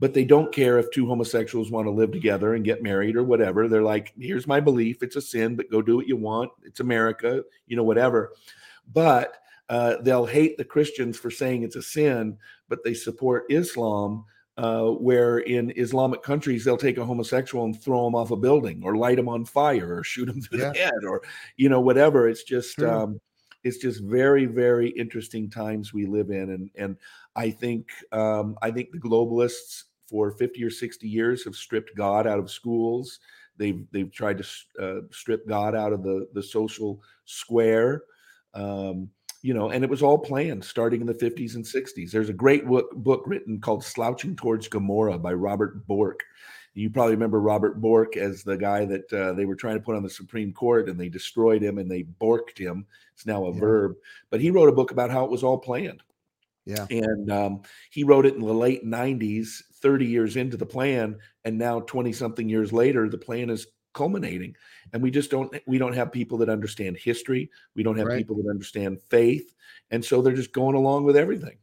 [0.00, 3.22] but they don't care if two homosexuals want to live together and get married or
[3.22, 3.68] whatever.
[3.68, 6.50] They're like, here's my belief, it's a sin, but go do what you want.
[6.64, 8.32] It's America, you know, whatever.
[8.92, 9.36] But
[9.68, 12.36] uh, they'll hate the Christians for saying it's a sin,
[12.68, 14.24] but they support Islam.
[14.60, 18.82] Uh, where in Islamic countries they'll take a homosexual and throw him off a building,
[18.84, 20.70] or light him on fire, or shoot him through yeah.
[20.70, 21.22] the head, or
[21.56, 22.28] you know whatever.
[22.28, 23.18] It's just um,
[23.64, 26.96] it's just very very interesting times we live in, and and
[27.36, 32.26] I think um, I think the globalists for 50 or 60 years have stripped God
[32.26, 33.18] out of schools.
[33.56, 34.46] They've they've tried to
[34.78, 38.02] uh, strip God out of the the social square.
[38.52, 39.08] Um,
[39.42, 42.10] you know, and it was all planned starting in the 50s and 60s.
[42.10, 46.20] There's a great book, book written called Slouching Towards Gomorrah by Robert Bork.
[46.74, 49.96] You probably remember Robert Bork as the guy that uh, they were trying to put
[49.96, 52.86] on the Supreme Court and they destroyed him and they borked him.
[53.14, 53.60] It's now a yeah.
[53.60, 53.94] verb.
[54.30, 56.02] But he wrote a book about how it was all planned.
[56.66, 56.86] Yeah.
[56.90, 61.18] And um, he wrote it in the late 90s, 30 years into the plan.
[61.44, 64.56] And now, 20 something years later, the plan is culminating.
[64.92, 67.50] And we just don't, we don't have people that understand history.
[67.74, 68.18] We don't have right.
[68.18, 69.54] people that understand faith.
[69.90, 71.58] And so they're just going along with everything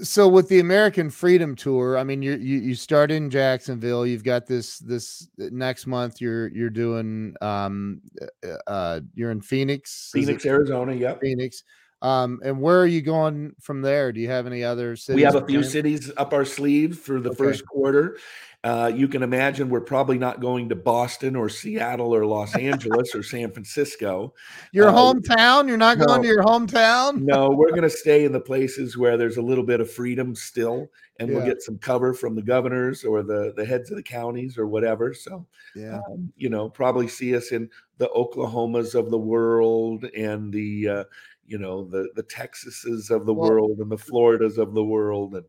[0.00, 4.06] so with the American Freedom Tour, I mean, you you you start in Jacksonville.
[4.06, 6.20] You've got this this uh, next month.
[6.20, 8.00] You're you're doing um
[8.44, 10.94] uh, uh you're in Phoenix, Phoenix, Arizona.
[10.94, 11.62] Yep, Phoenix.
[12.00, 14.10] Um, and where are you going from there?
[14.12, 15.16] Do you have any other cities?
[15.16, 17.36] We have a few cities up our sleeve for the okay.
[17.36, 18.18] first quarter.
[18.64, 23.12] Uh, you can imagine we're probably not going to Boston or Seattle or Los Angeles
[23.12, 24.34] or San Francisco.
[24.70, 25.66] Your uh, hometown?
[25.66, 27.22] You're not no, going to your hometown?
[27.22, 30.36] no, we're going to stay in the places where there's a little bit of freedom
[30.36, 30.88] still,
[31.18, 31.36] and yeah.
[31.36, 34.68] we'll get some cover from the governors or the the heads of the counties or
[34.68, 35.12] whatever.
[35.12, 35.44] So,
[35.74, 40.88] yeah, um, you know, probably see us in the Oklahomas of the world and the
[40.88, 41.04] uh,
[41.46, 45.34] you know the the Texases of the well, world and the Floridas of the world
[45.34, 45.44] and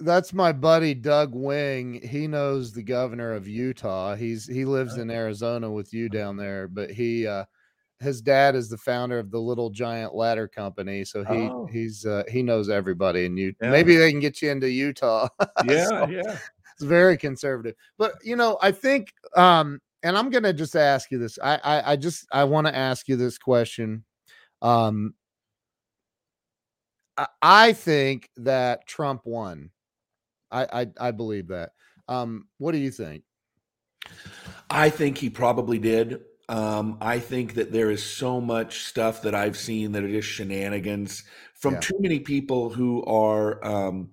[0.00, 2.00] that's my buddy Doug Wing.
[2.02, 4.14] He knows the governor of Utah.
[4.14, 7.44] He's he lives in Arizona with you down there, but he uh
[8.00, 11.66] his dad is the founder of the Little Giant Ladder Company, so he oh.
[11.72, 13.56] he's uh, he knows everybody in Utah.
[13.62, 13.70] Yeah.
[13.70, 15.28] Maybe they can get you into Utah.
[15.66, 16.38] yeah, so yeah.
[16.74, 17.74] It's very conservative.
[17.96, 21.38] But you know, I think um and I'm gonna just ask you this.
[21.42, 24.04] I I, I just I want to ask you this question.
[24.60, 25.14] Um
[27.40, 29.70] I think that Trump won.
[30.64, 31.70] I I, I believe that.
[32.08, 33.24] Um, what do you think?
[34.70, 36.20] I think he probably did.
[36.48, 40.28] Um, I think that there is so much stuff that I've seen that are just
[40.28, 41.80] shenanigans from yeah.
[41.80, 44.10] too many people who are um,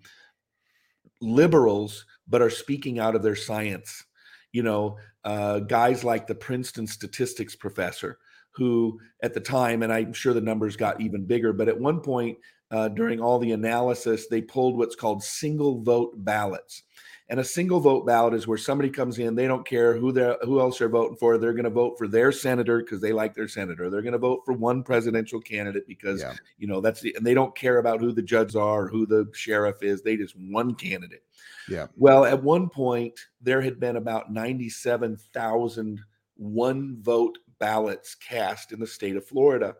[1.21, 4.03] liberals but are speaking out of their science.
[4.51, 8.17] You know, uh, guys like the Princeton statistics professor,
[8.55, 12.01] who at the time, and I'm sure the numbers got even bigger, but at one
[12.01, 12.37] point
[12.73, 16.83] uh, during all the analysis, they pulled what's called single vote ballots.
[17.29, 20.35] And a single vote ballot is where somebody comes in, they don't care who they
[20.41, 21.37] who else they're voting for.
[21.37, 23.89] They're going to vote for their senator because they like their senator.
[23.89, 26.33] They're going to vote for one presidential candidate because yeah.
[26.57, 29.05] you know that's the and they don't care about who the judges are or who
[29.05, 30.01] the sheriff is.
[30.01, 31.23] They just one candidate.
[31.69, 31.87] Yeah.
[31.95, 36.01] Well, at one point there had been about 97,000
[36.35, 39.75] one vote ballots cast in the state of Florida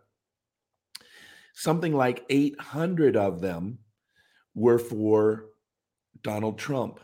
[1.54, 3.78] something like 800 of them
[4.54, 5.46] were for
[6.22, 7.00] Donald Trump,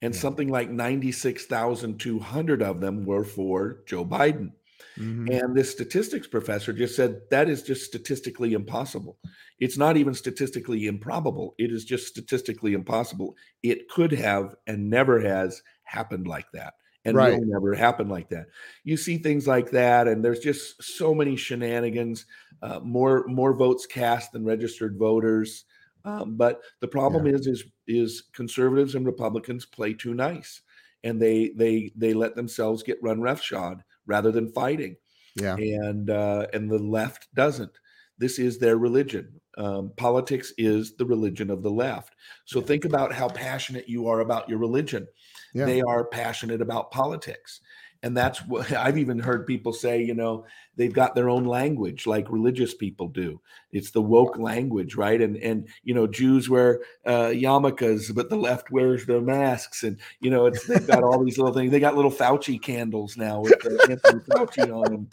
[0.00, 0.20] and yeah.
[0.20, 4.52] something like 96,200 of them were for Joe Biden.
[4.98, 5.28] Mm-hmm.
[5.30, 9.18] And this statistics professor just said that is just statistically impossible.
[9.58, 11.54] It's not even statistically improbable.
[11.56, 13.36] It is just statistically impossible.
[13.62, 16.74] It could have and never has happened like that
[17.04, 17.32] and right.
[17.32, 18.46] will never happen like that.
[18.84, 22.26] You see things like that, and there's just so many shenanigans.
[22.62, 25.64] Uh, more more votes cast than registered voters.
[26.04, 27.34] Um, but the problem yeah.
[27.34, 30.62] is is is conservatives and Republicans play too nice,
[31.04, 34.96] and they they they let themselves get run roughshod rather than fighting.
[35.36, 37.72] Yeah, and uh, and the left doesn't.
[38.18, 39.40] This is their religion.
[39.58, 42.14] Um, politics is the religion of the left.
[42.44, 45.06] So think about how passionate you are about your religion
[45.54, 45.64] yeah.
[45.64, 47.60] they are passionate about politics
[48.02, 50.44] and that's what i've even heard people say you know
[50.76, 53.40] they've got their own language like religious people do.
[53.72, 55.20] It's the woke language right?
[55.20, 59.82] And and you know jews wear uh, yarmulkes but the left wears their masks.
[59.82, 61.70] And you know it's they've got all these little things.
[61.70, 65.08] They got little fauci candles now with uh, anthony fauci on them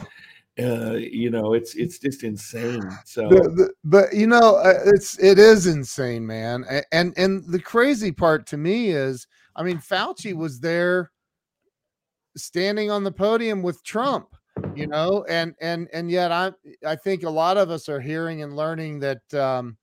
[0.59, 2.89] uh, you know it's it's just insane.
[3.05, 6.65] So the, the, but you know uh, it's it is insane man.
[6.91, 11.11] And and the crazy part to me is I mean, Fauci was there
[12.43, 14.27] standing on the podium with Trump,
[14.75, 16.51] you know, and and and yet I
[16.85, 19.77] I think a lot of us are hearing and learning that um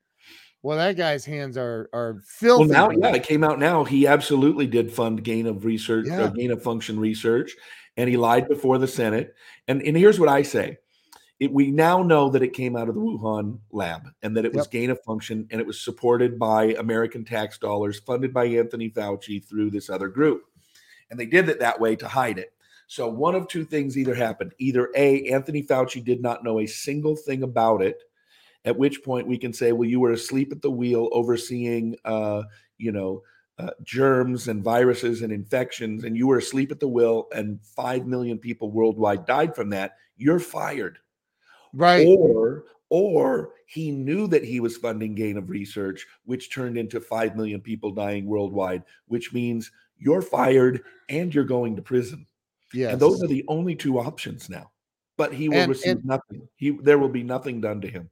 [0.63, 2.71] well that guy's hands are are filthy.
[2.71, 3.85] Well, now yeah, it came out now.
[3.85, 6.23] He absolutely did fund gain of research, yeah.
[6.23, 7.55] uh, gain of function research,
[7.97, 9.35] and he lied before the Senate.
[9.69, 10.79] And and here's what I say.
[11.39, 14.55] It, we now know that it came out of the Wuhan lab and that it
[14.55, 14.71] was yep.
[14.71, 19.45] gain of function and it was supported by American tax dollars, funded by Anthony Fauci
[19.45, 20.45] through this other group.
[21.11, 22.53] And they did it that way to hide it.
[22.89, 24.53] So one of two things either happened.
[24.59, 28.03] Either A, Anthony Fauci did not know a single thing about it,
[28.65, 32.43] at which point we can say, well, you were asleep at the wheel overseeing, uh,
[32.79, 33.23] you know,
[33.59, 38.07] uh, germs and viruses and infections, and you were asleep at the wheel, and 5
[38.07, 39.97] million people worldwide died from that.
[40.17, 40.99] You're fired
[41.77, 47.01] right or or he knew that he was funding gain of research which turned into
[47.01, 52.27] 5 million people dying worldwide which means you're fired and you're going to prison.
[52.75, 52.91] Yeah.
[52.91, 54.71] And those are the only two options now.
[55.17, 56.49] But he will And- receive and- nothing.
[56.57, 58.11] He there will be nothing done to him.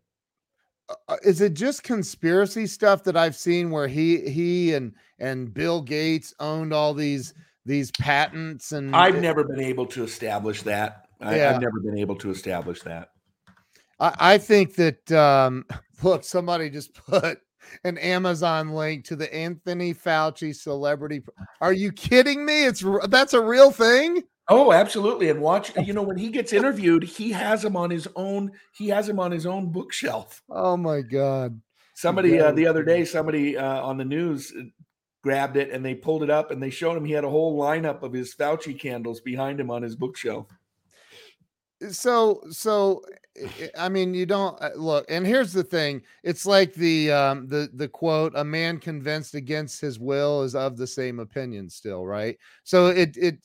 [1.09, 5.81] uh, is it just conspiracy stuff that I've seen where he he and and Bill
[5.83, 7.33] Gates owned all these
[7.67, 11.07] these patents and I've never been able to establish that.
[11.21, 11.51] I, Yeah.
[11.55, 13.11] I've never been able to establish that.
[13.99, 15.65] I, I think that um
[16.03, 17.39] look somebody just put
[17.85, 21.23] an Amazon link to the Anthony Fauci celebrity.
[21.61, 22.67] Are you kidding me?
[22.67, 24.23] It's that's a real thing.
[24.49, 25.31] Oh, absolutely.
[25.31, 28.89] And watch, you know, when he gets interviewed, he has him on his own, he
[28.89, 30.43] has him on his own bookshelf.
[30.51, 31.61] Oh my god.
[31.95, 34.63] Somebody uh, the other day, somebody uh, on the news uh,
[35.23, 37.59] grabbed it and they pulled it up and they showed him he had a whole
[37.59, 40.49] lineup of his Fauci candles behind him on his bookshelf.
[41.91, 43.01] so so
[43.79, 47.69] I- mean you don't uh, look and here's the thing it's like the um the
[47.75, 52.39] the quote a man convinced against his will is of the same opinion still right?
[52.63, 53.39] So it it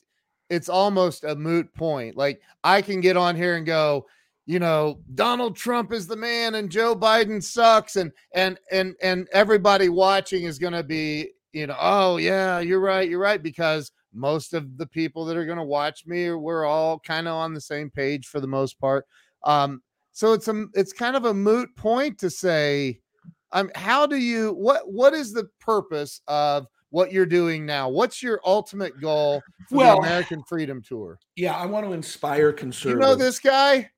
[0.48, 4.06] it's almost a moot point like I can get on here and go
[4.46, 9.28] you know Donald Trump is the man and Joe Biden sucks and and and and
[9.32, 13.92] everybody watching is going to be you know oh yeah you're right you're right because
[14.12, 17.54] most of the people that are going to watch me we're all kind of on
[17.54, 19.06] the same page for the most part
[19.44, 19.82] um
[20.12, 22.98] so it's a it's kind of a moot point to say
[23.52, 28.22] um how do you what what is the purpose of what you're doing now what's
[28.22, 32.92] your ultimate goal for Well- the american freedom tour Yeah, I want to inspire concern.
[32.92, 33.90] you know this guy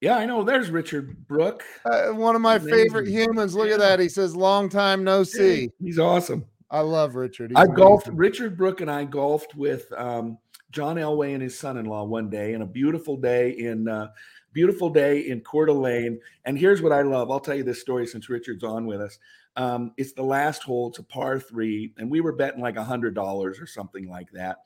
[0.00, 0.44] Yeah, I know.
[0.44, 1.64] There's Richard Brook.
[1.84, 3.74] uh, one of my favorite humans look Yeah.
[3.74, 6.44] at that he says long time no see He's awesome.
[6.70, 8.06] i love richard He's I golfed.
[8.08, 8.16] amazing.
[8.18, 10.38] Richard Brook and I golfed with um,
[10.72, 14.08] John Elway and his son-in-law one day, and a beautiful day in uh,
[14.56, 16.18] beautiful day in Coeur d'Alene.
[16.46, 17.30] And here's what I love.
[17.30, 19.18] I'll tell you this story since Richard's on with us.
[19.56, 20.88] Um, it's the last hole.
[20.88, 24.30] It's a par three, and we were betting like a hundred dollars or something like
[24.32, 24.60] that.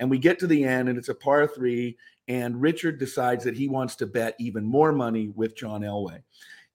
[0.00, 1.96] And we get to the end, and it's a par three.
[2.26, 6.20] And Richard decides that he wants to bet even more money with John Elway.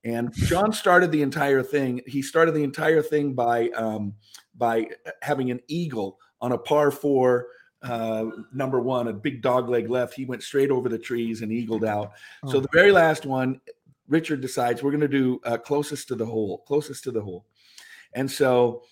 [0.06, 2.00] And John started the entire thing.
[2.08, 4.14] He started the entire thing by um,
[4.56, 4.88] by
[5.22, 7.48] having an eagle on a par four,
[7.84, 10.14] uh, number one, a big dog leg left.
[10.14, 12.14] He went straight over the trees and eagled out.
[12.48, 12.62] So Oh.
[12.62, 13.60] the very last one,
[14.08, 17.46] Richard decides we're going to do uh, closest to the hole, closest to the hole.
[18.14, 18.84] And so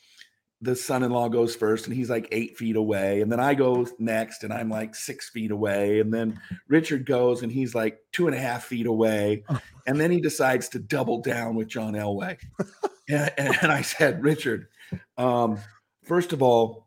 [0.61, 4.43] the son-in-law goes first and he's like eight feet away and then i go next
[4.43, 8.35] and i'm like six feet away and then richard goes and he's like two and
[8.35, 9.43] a half feet away
[9.87, 12.37] and then he decides to double down with john elway
[13.09, 14.67] and, and i said richard
[15.17, 15.57] um,
[16.03, 16.85] first of all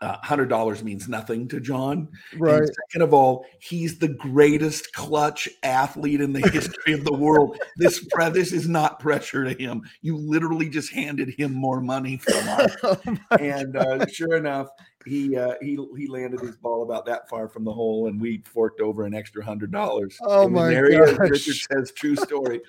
[0.00, 2.08] hundred dollars means nothing to John.
[2.36, 7.12] right And second of all, he's the greatest clutch athlete in the history of the
[7.12, 7.58] world.
[7.76, 9.82] This pre- this is not pressure to him.
[10.00, 12.76] You literally just handed him more money from us.
[12.84, 12.96] Oh
[13.38, 14.68] and uh, sure enough,
[15.04, 18.38] he uh, he he landed his ball about that far from the hole, and we
[18.44, 20.16] forked over an extra hundred dollars.
[20.22, 21.18] Oh And my there he is.
[21.18, 21.28] gosh.
[21.30, 22.60] Richard says true story.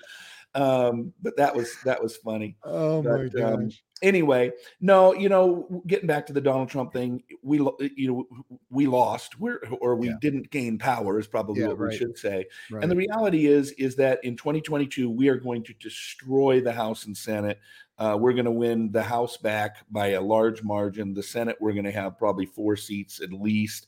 [0.54, 5.28] um, but that was that was funny oh my but, um, gosh anyway, no, you
[5.28, 7.58] know, getting back to the Donald Trump thing, we
[7.96, 10.14] you know we lost, we're, or we Yeah.
[10.20, 11.90] didn't gain power is probably Yeah, what right.
[11.90, 12.46] we should say.
[12.70, 12.82] right.
[12.82, 17.06] And the reality is is that in 2022 we are going to destroy the House
[17.06, 17.58] and Senate.
[17.98, 21.14] Uh, we're going to win the House back by a large margin.
[21.14, 23.86] The Senate we're going to have probably four seats at least.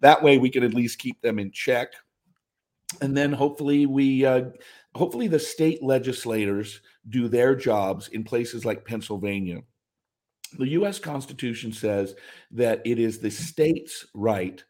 [0.00, 1.92] That way we can at least keep them in check.
[3.02, 4.46] And then hopefully we uh,
[4.98, 9.60] hopefully the state legislators do their jobs in places like Pennsylvania.
[10.58, 12.14] The US Constitution says
[12.50, 14.62] that it is the state's right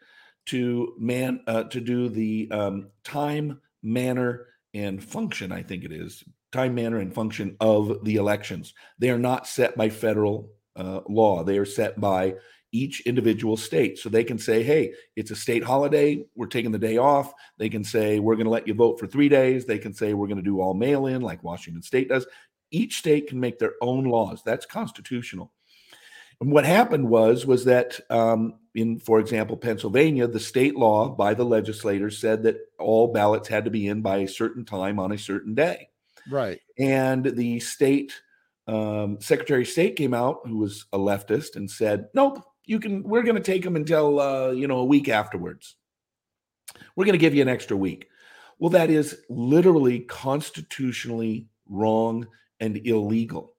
[0.46, 5.52] to man uh, to do the um, time, manner, and function.
[5.52, 8.74] I think it is time, manner, and function of the elections.
[8.98, 11.44] They are not set by federal uh, law.
[11.44, 12.34] They are set by
[12.72, 13.98] each individual state.
[13.98, 16.24] So they can say, "Hey, it's a state holiday.
[16.34, 19.06] We're taking the day off." They can say, "We're going to let you vote for
[19.06, 22.26] three days." They can say, "We're going to do all mail-in, like Washington State does."
[22.70, 24.42] Each state can make their own laws.
[24.44, 25.52] That's constitutional.
[26.40, 31.34] And what happened was was that um, in, for example, Pennsylvania, the state law by
[31.34, 35.12] the legislators said that all ballots had to be in by a certain time on
[35.12, 35.88] a certain day.
[36.30, 38.20] right And the state
[38.68, 43.02] um, secretary of state came out, who was a leftist, and said, "Nope, you can.
[43.02, 45.74] We're going to take them until uh, you know a week afterwards.
[46.94, 48.08] We're going to give you an extra week."
[48.58, 52.26] Well, that is literally constitutionally wrong
[52.60, 53.54] and illegal.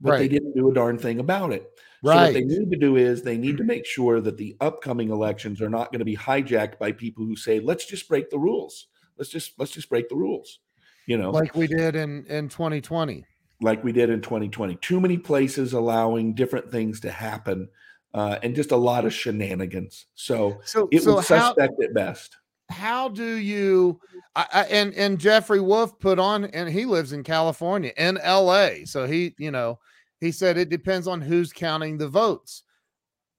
[0.00, 1.70] But they didn't do a darn thing about it.
[2.02, 2.14] right.
[2.14, 5.10] So what they need to do is they need to make sure that the upcoming
[5.10, 8.38] elections are not going to be hijacked by people who say, "Let's just break the
[8.38, 8.86] rules.
[9.18, 10.60] Let's just let's just break the rules."
[11.06, 13.26] You know, like we did in in 2020
[13.60, 14.76] like we did in 2020.
[14.76, 17.68] Too many places allowing different things to happen
[18.14, 20.06] uh, and just a lot of shenanigans.
[20.14, 22.36] So, So, it so was how suspect at best.
[22.70, 24.00] how do you?
[24.36, 28.84] I, I, and and Jeffrey Wolf put on, and he lives in California, in L.A.
[28.84, 29.78] So he, you know,
[30.20, 32.62] he said it depends on who's counting the votes.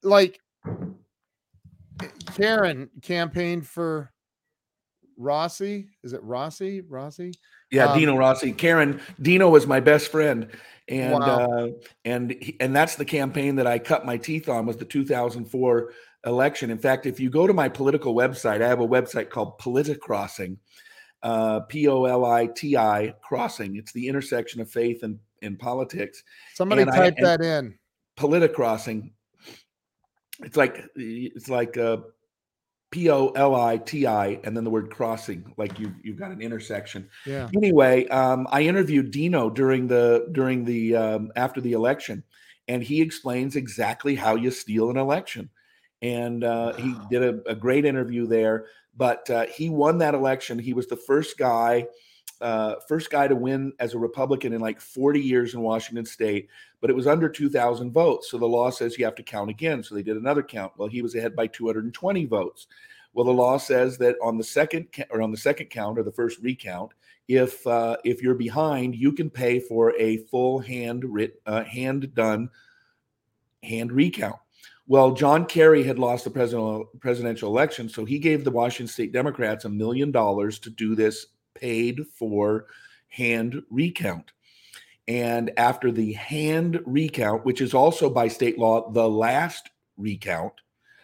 [0.04, 0.40] Like
[2.36, 4.12] Karen campaigned for
[5.18, 5.88] Rossi.
[6.04, 6.82] Is it Rossi?
[6.82, 7.32] Rossi?
[7.76, 8.52] Yeah, Um, Dino Rossi.
[8.54, 10.48] Karen Dino was my best friend,
[10.88, 11.20] and Wow.
[11.22, 11.68] uh,
[12.06, 15.92] and and that's the campaign that I cut my teeth on was the 2004
[16.26, 16.72] election.
[16.72, 20.58] In fact, if you go to my political website, I have a website called Politicrossing,
[21.24, 23.76] uh, P O L I T I Crossing.
[23.76, 26.24] It's the intersection of faith and and politics.
[26.54, 27.78] Somebody And type and- that in.
[28.18, 29.12] Politicrossing.
[30.44, 31.98] It's like it's like uh,
[32.92, 36.32] P O L I T I, and then the word crossing, like you you've got
[36.32, 37.10] an intersection.
[37.26, 37.50] Yeah.
[37.56, 42.24] Anyway, um, I interviewed Dino during the during the um, after the election,
[42.68, 45.50] and he explains exactly how you steal an election.
[46.02, 48.68] And uh, he did a, a great interview there.
[48.98, 50.58] But uh, he won that election.
[50.58, 51.88] He was the first guy,
[52.42, 56.50] uh, first guy to win as a Republican in like 40 years in Washington State.
[56.82, 59.82] But it was under 2,000 votes, so the law says you have to count again.
[59.82, 60.74] So they did another count.
[60.78, 62.68] Well, he was ahead by 220 votes.
[63.14, 66.12] Well, the law says that on the second or on the second count or the
[66.12, 66.92] first recount,
[67.28, 72.14] if uh, if you're behind, you can pay for a full hand writ uh, hand
[72.14, 72.50] done
[73.64, 74.36] hand recount.
[74.88, 79.14] Well, John Kerry had lost the presidential presidential election, so he gave the Washington State
[79.14, 82.68] Democrats a million dollars to do this paid for
[83.08, 84.32] hand recount.
[85.08, 90.54] And after the hand recount, which is also by state law the last recount,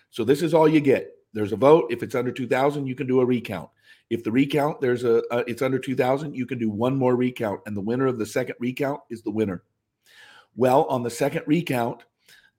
[0.10, 1.12] so this is all you get.
[1.34, 1.92] There's a vote.
[1.92, 3.70] If it's under 2,000, you can do a recount.
[4.10, 7.62] If the recount there's a uh, it's under 2,000, you can do one more recount,
[7.66, 9.64] and the winner of the second recount is the winner.
[10.56, 12.04] Well, on the second recount,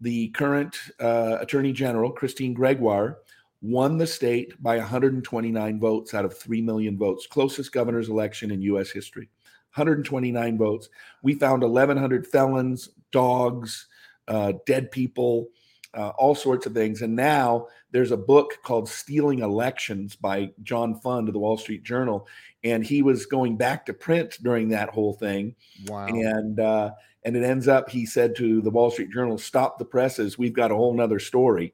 [0.00, 3.18] the current uh, Attorney General Christine Gregoire
[3.62, 8.60] won the state by 129 votes out of 3 million votes, closest governor's election in
[8.62, 8.90] U.S.
[8.90, 9.28] history.
[9.74, 10.90] 129 votes.
[11.22, 13.86] We found 1,100 felons, dogs,
[14.28, 15.48] uh, dead people,
[15.94, 17.00] uh, all sorts of things.
[17.00, 21.84] And now there's a book called Stealing Elections by John Fund of the Wall Street
[21.84, 22.26] Journal.
[22.64, 25.54] And he was going back to print during that whole thing.
[25.86, 26.06] Wow.
[26.06, 26.90] And uh,
[27.24, 30.38] and it ends up, he said to the Wall Street Journal, stop the presses.
[30.38, 31.72] We've got a whole nother story.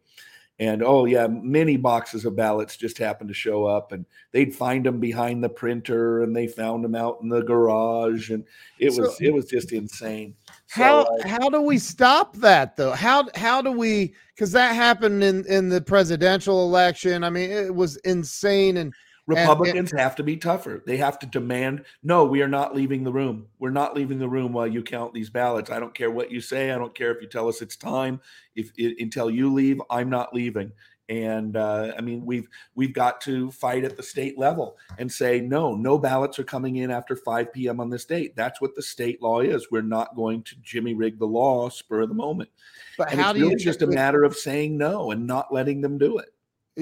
[0.61, 4.85] And oh, yeah, many boxes of ballots just happened to show up and they'd find
[4.85, 8.31] them behind the printer and they found them out in the garage.
[8.31, 8.45] And
[8.81, 10.35] it So- was, it was just insane.
[10.67, 12.91] So, how uh, how do we stop that though?
[12.91, 17.23] How how do we because that happened in in the presidential election.
[17.25, 18.93] I mean, it was insane and
[19.29, 20.83] Republicans have to be tougher.
[20.87, 23.47] They have to demand, no, we are not leaving the room.
[23.59, 25.71] We're not leaving the room while you count these ballots.
[25.71, 26.71] I don't care what you say.
[26.71, 28.21] I don't care if you tell us it's time.
[28.57, 30.73] If it, until you leave, I'm not leaving.
[31.11, 35.41] And uh, I mean, we've we've got to fight at the state level and say,
[35.41, 37.81] no, no ballots are coming in after 5 p.m.
[37.81, 38.37] on this date.
[38.37, 39.69] That's what the state law is.
[39.71, 42.51] We're not going to jimmy rig the law spur of the moment.
[42.97, 45.53] but And how it's do really you just a matter of saying no and not
[45.53, 46.29] letting them do it.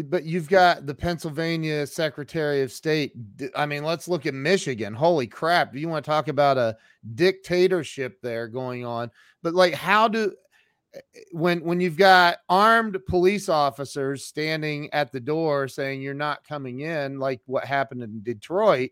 [0.04, 3.12] But you've got the Pennsylvania Secretary of State.
[3.54, 4.92] I mean, let's look at Michigan.
[4.92, 5.72] Holy crap.
[5.72, 6.76] Do you want to talk about a
[7.14, 9.10] dictatorship there going on?
[9.42, 10.34] But like how do
[10.94, 11.00] eh,
[11.32, 16.80] when when you've got armed police officers standing at the door saying you're not coming
[16.80, 18.90] in like what happened in Detroit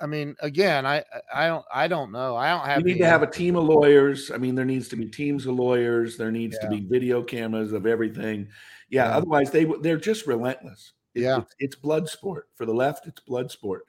[0.00, 3.06] I mean again I I don't I don't know I don't have You need to
[3.06, 4.30] have a team of lawyers.
[4.30, 6.16] I mean, there needs to be teams of lawyers.
[6.16, 8.48] There needs to be video cameras of everything.
[8.92, 9.08] Yeah.
[9.08, 9.16] Yeah.
[9.18, 10.92] Otherwise, they they're just relentless.
[11.14, 11.40] It- Yeah.
[11.40, 13.06] It's, it's blood sport for the left.
[13.06, 13.84] It's blood sport,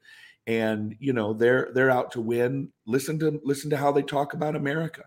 [0.47, 2.71] and you know they're they're out to win.
[2.87, 5.03] Listen to listen to how they talk about America.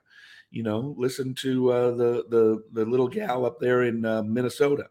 [0.50, 4.88] You know, listen to uh, the the the little gal up there in uh, Minnesota,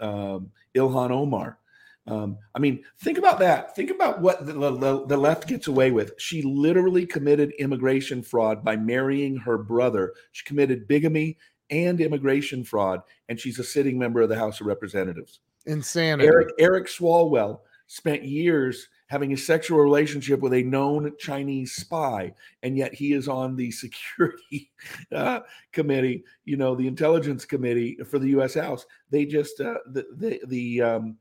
[0.00, 1.58] um, Ilhan Omar.
[2.06, 3.74] Um, I mean, think about that.
[3.74, 6.12] Think about what the, the, the left gets away with.
[6.18, 10.12] She literally committed immigration fraud by marrying her brother.
[10.32, 11.38] She committed bigamy
[11.70, 15.40] and immigration fraud, and she's a sitting member of the House of Representatives.
[15.66, 22.32] insanity Eric Eric Swalwell spent years having a sexual relationship with a known Chinese spy,
[22.62, 24.72] and yet he is on the security
[25.12, 25.40] uh,
[25.72, 28.54] committee, you know, the intelligence committee for the U.S.
[28.54, 28.86] House.
[29.10, 31.18] They just uh, the the the um,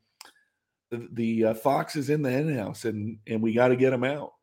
[1.12, 4.04] the, uh, fox is in the hen house, and and we got to get him
[4.04, 4.34] out.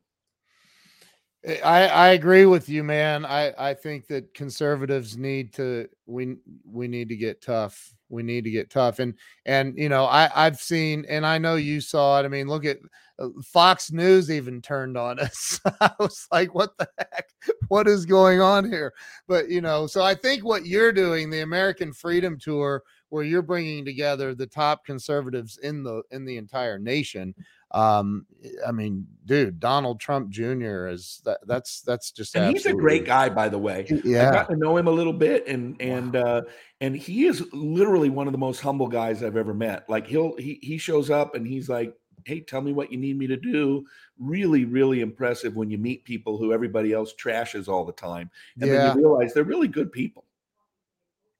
[1.46, 3.24] I, I agree with you, man.
[3.24, 7.94] I, I think that conservatives need to we we need to get tough.
[8.10, 8.98] We need to get tough.
[8.98, 9.14] And
[9.46, 12.24] and you know, I I've seen and I know you saw it.
[12.24, 12.78] I mean, look at
[13.18, 15.60] uh, Fox News even turned on us.
[15.80, 17.30] I was like, what the heck?
[17.68, 18.92] what is going on here?
[19.26, 23.42] But you know, so I think what you're doing, the American Freedom Tour, where you're
[23.42, 27.34] bringing together the top conservatives in the in the entire nation.
[27.72, 28.26] Um,
[28.66, 30.88] I mean, dude, Donald Trump Jr.
[30.88, 33.86] is that that's that's just and he's a great guy, by the way.
[34.04, 36.20] Yeah, I got to know him a little bit, and and wow.
[36.20, 36.42] uh,
[36.80, 39.88] and he is literally one of the most humble guys I've ever met.
[39.88, 41.94] Like he'll he he shows up and he's like,
[42.24, 43.84] "Hey, tell me what you need me to do."
[44.18, 48.68] Really, really impressive when you meet people who everybody else trashes all the time, and
[48.68, 48.76] yeah.
[48.78, 50.24] then you realize they're really good people.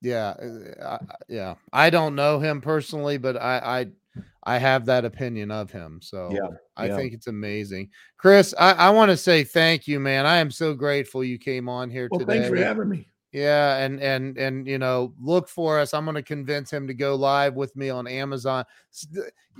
[0.02, 0.34] Yeah,
[0.80, 1.56] uh, yeah.
[1.72, 3.86] I don't know him personally, but I I
[4.44, 6.00] I have that opinion of him.
[6.02, 6.96] So yeah, I yeah.
[6.96, 7.90] think it's amazing.
[8.16, 10.26] Chris, I, I want to say thank you, man.
[10.26, 12.40] I am so grateful you came on here well, today.
[12.40, 13.06] Thanks for having me.
[13.32, 15.94] Yeah, and and and you know, look for us.
[15.94, 18.64] I'm going to convince him to go live with me on Amazon.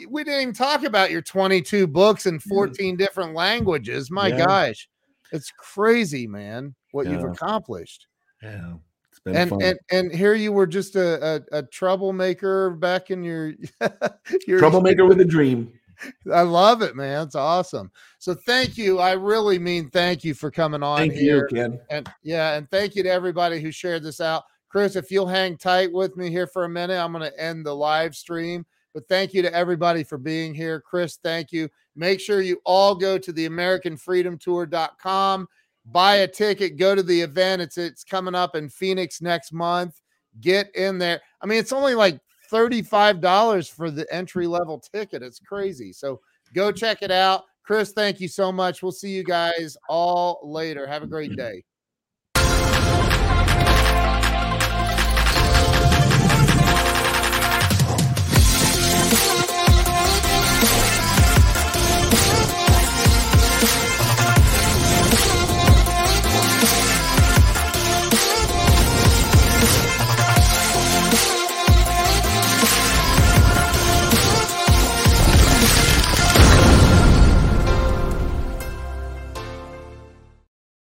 [0.09, 4.11] We didn't even talk about your 22 books in 14 different languages.
[4.11, 4.47] My yeah.
[4.47, 4.89] gosh,
[5.31, 7.13] it's crazy, man, what yeah.
[7.13, 8.07] you've accomplished.
[8.43, 8.75] Yeah
[9.27, 9.63] and fun.
[9.63, 13.53] and and here you were just a, a, a troublemaker back in your
[14.47, 15.73] your troublemaker with a dream.
[16.33, 17.27] I love it, man.
[17.27, 17.91] It's awesome.
[18.19, 18.99] So thank you.
[18.99, 21.49] I really mean thank you for coming on thank here.
[21.51, 21.81] You, Ken.
[21.91, 24.45] And yeah, and thank you to everybody who shared this out.
[24.69, 27.67] Chris, if you'll hang tight with me here for a minute, I'm going to end
[27.67, 28.65] the live stream.
[28.95, 30.81] But thank you to everybody for being here.
[30.81, 31.69] Chris, thank you.
[31.97, 35.49] Make sure you all go to the AmericanFreedomTour.com
[35.87, 37.63] buy a ticket, go to the event.
[37.63, 40.01] It's it's coming up in Phoenix next month.
[40.41, 41.21] Get in there.
[41.43, 42.21] I mean, it's only like
[42.51, 45.23] $35 for the entry level ticket.
[45.23, 45.93] It's crazy.
[45.93, 46.21] So
[46.55, 47.45] go check it out.
[47.65, 48.83] Chris, thank you so much.
[48.83, 50.87] We'll see you guys all later.
[50.87, 51.41] Have a great mm-hmm.
[51.41, 51.65] day.